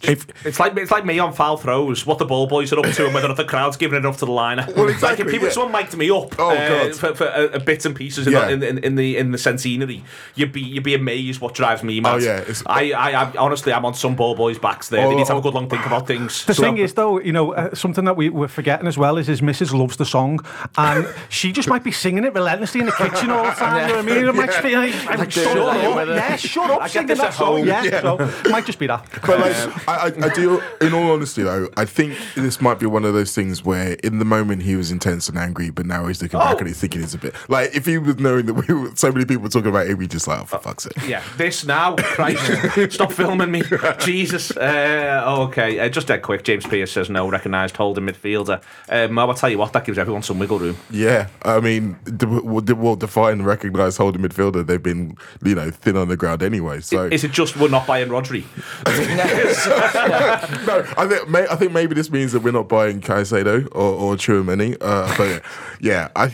[0.03, 2.05] if, it's like it's like me on foul throws.
[2.05, 4.31] What the ball boys are up to, and whether the crowd's giving enough to the
[4.31, 4.67] liner.
[4.75, 5.09] Well, exactly.
[5.09, 5.53] Like if people, yeah.
[5.53, 8.49] someone mic'd me up oh, uh, for, for a, a bits and pieces in, yeah.
[8.49, 10.03] in, in, in, the in the centenary,
[10.35, 12.15] you'd be you'd be amazed what drives me mad.
[12.15, 15.05] Oh yeah, I, I, I honestly I'm on some ball boys' backs there.
[15.05, 16.45] Oh, they need to have a good long think about things.
[16.45, 19.17] The so, thing is, though, you know, uh, something that we, we're forgetting as well
[19.17, 20.39] is his missus loves the song,
[20.77, 23.77] and she just might be singing it relentlessly in the kitchen all the time.
[23.77, 23.87] yeah.
[23.87, 24.27] You know what I mean?
[24.27, 27.65] It might just be like, like shut up, yeah, shut up, singing that song.
[27.65, 28.01] Yeah, yeah.
[28.01, 29.07] so it might just be that.
[29.25, 33.05] But like, I, I do in all honesty, though, I think this might be one
[33.05, 36.21] of those things where, in the moment, he was intense and angry, but now he's
[36.21, 36.43] looking oh.
[36.43, 38.95] back and he's thinking it's a bit like if he was knowing that we were,
[38.95, 41.07] so many people were talking about him, he'd just like, oh, for fuck's sake.
[41.07, 43.63] Yeah, this now, Christ, stop filming me,
[43.99, 44.55] Jesus.
[44.55, 46.43] Uh, okay, uh, just dead quick.
[46.43, 48.61] James Pearce says no, recognised holding midfielder.
[48.89, 50.77] Um, I'll tell you what, that gives everyone some wiggle room.
[50.89, 54.65] Yeah, I mean, we'll define recognised holding midfielder?
[54.65, 56.81] They've been, you know, thin on the ground anyway.
[56.81, 58.43] So is it just we're not buying Rodri?
[60.65, 64.15] no, I think I think maybe this means that we're not buying Caicedo or, or
[64.15, 64.77] Tchouameni.
[64.79, 65.43] Uh, but
[65.81, 66.31] yeah, I.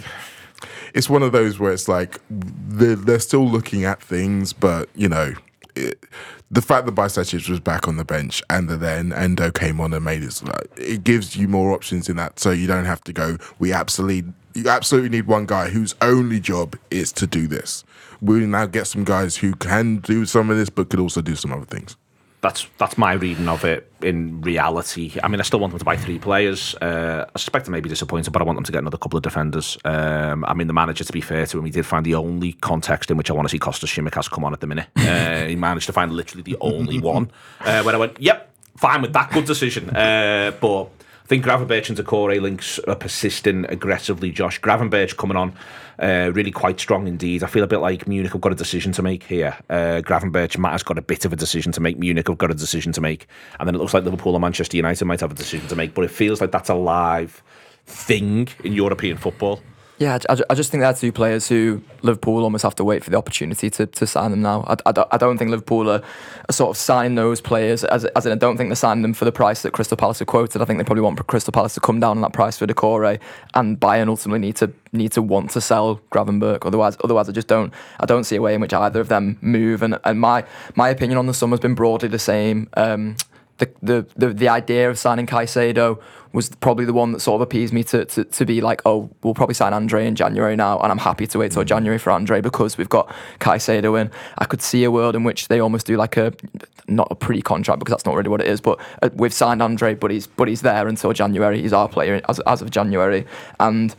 [0.94, 5.08] It's one of those where it's like they're, they're still looking at things, but you
[5.08, 5.34] know,
[5.76, 6.04] it,
[6.52, 9.94] the fact that Bajcetic was back on the bench and that then Endo came on
[9.94, 10.42] and made it,
[10.78, 13.38] it gives you more options in that, so you don't have to go.
[13.60, 17.84] We absolutely, you absolutely need one guy whose only job is to do this.
[18.20, 21.36] We now get some guys who can do some of this, but could also do
[21.36, 21.96] some other things
[22.42, 25.14] that's that's my reading of it in reality.
[25.22, 26.74] I mean, I still want them to buy three players.
[26.76, 29.18] Uh, I suspect they may be disappointed, but I want them to get another couple
[29.18, 29.78] of defenders.
[29.84, 32.54] Um, I mean, the manager, to be fair to him, he did find the only
[32.54, 34.88] context in which I want to see Kostas Tsimikas come on at the minute.
[34.96, 37.32] Uh, he managed to find literally the only one
[37.62, 39.90] uh, where I went, yep, fine with that, good decision.
[39.90, 40.88] Uh, but I
[41.30, 44.32] think Gravenberch and Doucouré links are persisting aggressively.
[44.32, 45.54] Josh Gravenberch coming on
[46.00, 47.44] uh, really quite strong indeed.
[47.44, 49.56] I feel a bit like Munich have got a decision to make here.
[49.70, 52.00] Uh, Gravenberch, has got a bit of a decision to make.
[52.00, 53.28] Munich have got a decision to make.
[53.60, 55.94] And then it looks like Liverpool or Manchester United might have a decision to make.
[55.94, 57.44] But it feels like that's a live
[57.86, 59.62] thing in European football.
[60.00, 63.10] Yeah, I, I just think they're two players who Liverpool almost have to wait for
[63.10, 64.64] the opportunity to, to sign them now.
[64.66, 66.02] I, I, don't, think Liverpool are,
[66.48, 69.14] are sort of signing those players, as, as in I don't think they're signing them
[69.14, 70.62] for the price that Crystal Palace have quoted.
[70.62, 73.20] I think they probably want Crystal Palace to come down on that price for Doucouré,
[73.56, 76.66] and Bayern ultimately need to need to want to sell Gravenberch.
[76.66, 79.38] Otherwise, otherwise I just don't I don't see a way in which either of them
[79.42, 79.84] move.
[79.84, 80.46] And, and my
[80.76, 82.70] my opinion on the summer has been broadly the same.
[82.78, 83.18] Um,
[83.60, 86.02] the, the, the, the idea of signing Caicedo
[86.32, 89.10] was probably the one that sort of appeased me to, to, to be like, oh,
[89.24, 91.68] we'll probably sign Andre in January now, and I'm happy to wait till mm.
[91.68, 94.12] January for Andre because we've got Caicedo in.
[94.38, 96.34] I could see a world in which they almost do like a
[96.88, 99.96] not a pre-contract because that's not really what it is, but uh, we've signed Andre,
[99.96, 101.62] but he's but he's there until January.
[101.62, 103.26] He's our player as, as of January,
[103.60, 103.96] and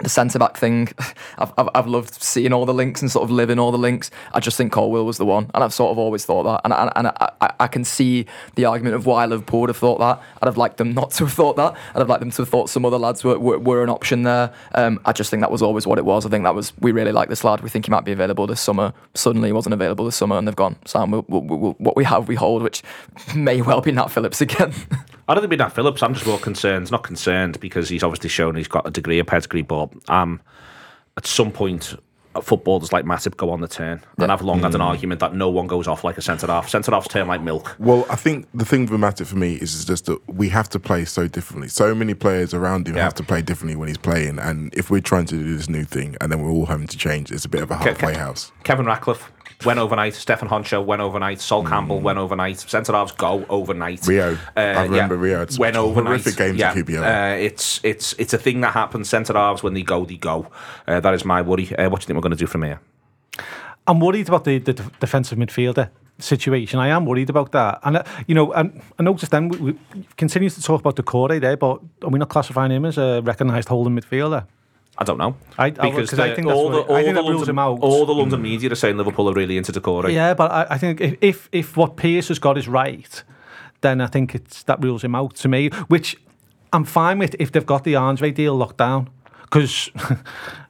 [0.00, 0.88] the centre back thing,
[1.38, 4.10] I've, I've, I've, loved seeing all the links and sort of living all the links.
[4.34, 6.60] I just think Colwill was the one, and I've sort of always thought that.
[6.64, 7.06] And, and, and
[7.40, 8.26] I, I, can see
[8.56, 10.20] the argument of why Liverpool would have thought that.
[10.42, 11.74] I'd have liked them not to have thought that.
[11.94, 14.22] I'd have liked them to have thought some other lads were, were, were an option
[14.24, 14.52] there.
[14.74, 16.26] Um, I just think that was always what it was.
[16.26, 17.62] I think that was, we really like this lad.
[17.62, 18.92] We think he might be available this summer.
[19.14, 22.04] Suddenly he wasn't available this summer, and they've gone, Sam, we'll, we'll, we'll, what we
[22.04, 22.82] have, we hold, which
[23.34, 24.74] may well be Nat Phillips again.
[25.28, 26.02] I don't think it'd be Nat Phillips.
[26.02, 29.26] I'm just more concerned, not concerned because he's obviously shown he's got a degree of
[29.26, 30.40] pedigree, but um,
[31.16, 31.96] at some point,
[32.42, 34.00] footballers like Matip go on the turn.
[34.18, 34.24] Yeah.
[34.24, 34.84] And I've long had an mm.
[34.84, 36.68] argument that no one goes off like a centre half.
[36.68, 37.74] Centre halves turn like milk.
[37.78, 40.68] Well, I think the thing with Matip for me is, is just that we have
[40.70, 41.68] to play so differently.
[41.68, 43.02] So many players around him yeah.
[43.02, 44.38] have to play differently when he's playing.
[44.38, 46.96] And if we're trying to do this new thing and then we're all having to
[46.96, 48.52] change, it's a bit of a halfway Ke- house.
[48.64, 49.32] Kevin Ratcliffe
[49.64, 50.12] went overnight.
[50.12, 51.40] Stéphane Henchoz went overnight.
[51.40, 51.68] Sol mm.
[51.68, 52.58] Campbell went overnight.
[52.58, 54.06] Centre halves go overnight.
[54.06, 55.42] Rio, uh, I remember yeah, Rio.
[55.42, 56.20] It's went overnight.
[56.20, 56.74] Horrific games yeah.
[56.74, 57.34] QPR.
[57.34, 59.08] Uh, it's it's it's a thing that happens.
[59.08, 60.46] Centre halves when they go, they go.
[60.86, 61.74] Uh, that is my worry.
[61.76, 62.80] Uh, what do you think we're going to do from here?
[63.86, 66.80] I'm worried about the, the defensive midfielder situation.
[66.80, 67.80] I am worried about that.
[67.84, 69.78] And, uh, you know, and I noticed then we, we
[70.16, 73.20] continue to talk about the Doucouré there, but are we not classifying him as a
[73.22, 74.46] recognised holding midfielder?
[74.98, 75.36] I don't know.
[75.58, 78.74] I, because the, I think all the, all, the London, all the London media are
[78.74, 80.12] saying Liverpool are really into Doucouré.
[80.12, 83.22] Yeah, but I, I think if, if, if what Pearce has got is right,
[83.82, 86.16] then I think it's that rules him out to me, which
[86.72, 89.10] I'm fine with if they've got the Andre deal locked down
[89.42, 90.24] because I've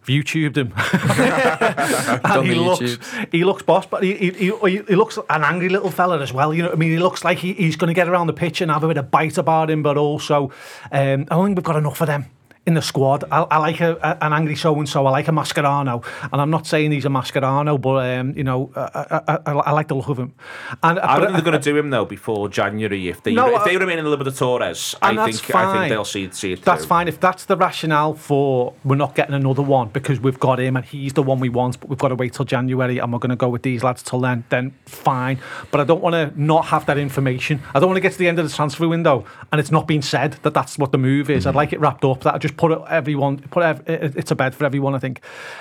[0.07, 0.73] YouTubed him.
[2.25, 2.99] and he looks,
[3.31, 6.53] he looks boss, but he, he, he, he, looks an angry little fella as well.
[6.53, 8.61] You know, I mean, he looks like he, he's going to get around the pitch
[8.61, 10.51] and have a bit of bite about him, but also,
[10.91, 12.27] um, I don't think we've got enough of them
[12.67, 13.25] in the squad.
[13.31, 15.07] I, I like a, a, an angry so and so.
[15.07, 18.73] I like a Mascherano, and I'm not saying he's a Mascherano, but um, you know,
[18.75, 20.35] I, I, I, like the look of him.
[20.83, 23.09] And I don't think they're going to do him though before January.
[23.09, 25.67] If they no, if they remain in the Libertadores, I think fine.
[25.67, 26.63] I think they'll see see it.
[26.63, 26.89] That's through.
[26.89, 30.77] fine if that's the rationale for we're not getting another one because we've got him
[30.77, 33.21] and he's the one we want, but we've got to wait till January and we're
[33.21, 34.45] going to go with these lads till then.
[34.49, 35.39] Then fine,
[35.71, 37.63] but I don't want to not have that information.
[37.75, 39.87] I don't want to get to the end of the transfer window and it's not
[39.87, 41.43] been said that that's what the move is.
[41.43, 41.49] Mm-hmm.
[41.51, 42.23] I'd like it wrapped up.
[42.23, 44.95] That I just put it everyone put ev- it's a bed for everyone.
[44.95, 45.21] I think.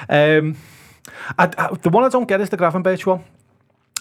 [0.10, 0.58] Um,
[1.38, 3.24] I, I, the one I don't get is the Gravenberch one.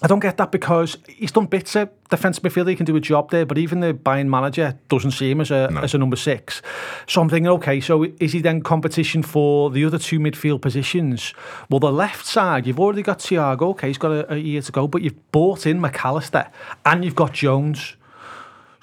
[0.03, 2.71] I don't get that because he's done bits of defence midfielder.
[2.71, 5.51] He can do a job there, but even the Bayern manager doesn't see him as
[5.51, 5.81] a no.
[5.81, 6.61] as a number six.
[7.07, 11.33] So I'm thinking, okay, so is he then competition for the other two midfield positions?
[11.71, 13.71] Well, the left side, you've already got Thiago.
[13.71, 16.51] Okay, he's got a, a year to go, but you've bought in Mac Allister
[16.85, 17.97] and you've got Jones.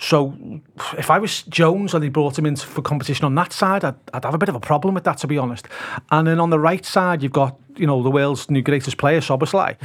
[0.02, 0.34] So
[0.98, 3.96] if I was Jones and they brought him in for competition on that side, I'd,
[4.14, 5.68] I'd, have a bit of a problem with that, to be honest.
[6.10, 9.20] And then on the right side, you've got you know the world's new greatest player,
[9.20, 9.78] Szoboszlai.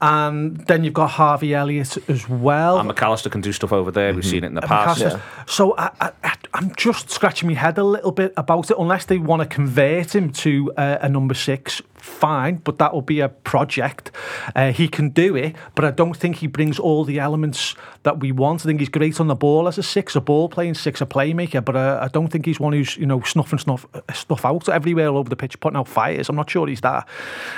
[0.00, 2.78] And then you've got Harvey Elliott as well.
[2.78, 4.14] And Mac Allister can do stuff over there.
[4.14, 4.30] We've mm-hmm.
[4.30, 5.00] seen it in the past.
[5.00, 5.20] Yeah.
[5.46, 8.76] So I, I, I'm just scratching my head a little bit about it.
[8.78, 12.56] Unless they want to convert him to uh, a number six, fine.
[12.56, 14.12] But that will be a project.
[14.54, 17.74] Uh, he can do it, but I don't think he brings all the elements
[18.04, 18.62] that we want.
[18.62, 21.06] I think he's great on the ball as a six, a ball playing six, a
[21.06, 21.64] playmaker.
[21.64, 25.08] But uh, I don't think he's one who's you know snuffing stuff stuff out everywhere
[25.08, 26.28] all over the pitch, putting out fires.
[26.28, 27.08] I'm not sure he's that.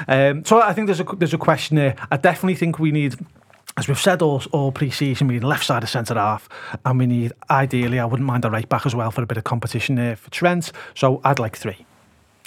[0.08, 1.96] Um, so I think there's a there's a question there.
[2.10, 3.16] I definitely think we need
[3.76, 6.48] as we've said all, all pre-season, we need left side of centre half,
[6.84, 9.38] and we need ideally, I wouldn't mind a right back as well for a bit
[9.38, 10.72] of competition there for Trent.
[10.94, 11.86] So I'd like three.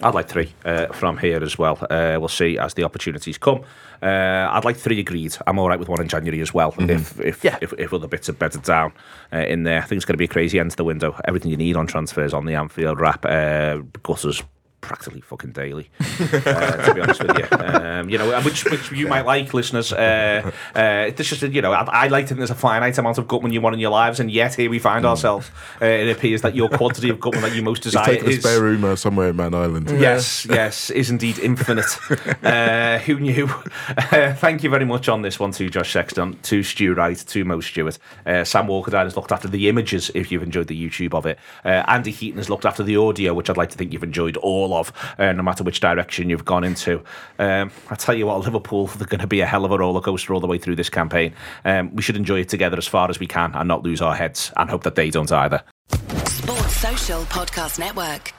[0.01, 1.78] I'd like three uh, from here as well.
[1.89, 3.64] Uh, we'll see as the opportunities come.
[4.01, 5.38] Uh, I'd like three agreed.
[5.47, 6.72] I'm all right with one in January as well.
[6.74, 6.89] Mm-hmm.
[6.89, 7.57] If if, yeah.
[7.61, 8.91] if, if other bits are bedded down
[9.32, 11.20] uh, in there, I think it's going to be a crazy end to the window.
[11.26, 13.26] Everything you need on transfers on the Anfield wrap.
[13.26, 14.43] Uh, gutters
[14.84, 17.47] practically fucking daily, uh, to be honest with you.
[17.57, 19.91] Um, you know, which, which you might like, listeners.
[19.93, 23.17] Uh, uh, it's just, you know, I, I like to think there's a finite amount
[23.17, 25.09] of Gutman you want in your lives, and yet here we find mm.
[25.09, 25.49] ourselves.
[25.81, 28.38] Uh, it appears that your quantity of Gutman that you most desire He's taking is...
[28.39, 29.89] a spare room uh, somewhere in Man Island.
[29.89, 31.97] Yes, yes, is indeed infinite.
[32.43, 33.47] Uh, who knew?
[33.47, 37.61] thank you very much on this one to Josh Sexton, to Stu Wright, to Mo
[37.61, 37.97] Stewart.
[38.43, 41.39] Sam Walker has looked after the images, if you've enjoyed the YouTube of it.
[41.63, 44.72] Andy Heaton has looked after the audio, which I'd like to think you've enjoyed all
[44.80, 47.03] of, uh, no matter which direction you've gone into.
[47.39, 50.01] Um, I tell you what, Liverpool, they're going to be a hell of a roller
[50.01, 51.34] coaster all the way through this campaign.
[51.65, 54.15] Um, we should enjoy it together as far as we can and not lose our
[54.15, 55.63] heads and hope that they don't either.
[56.26, 58.34] Sports Social Podcast Network.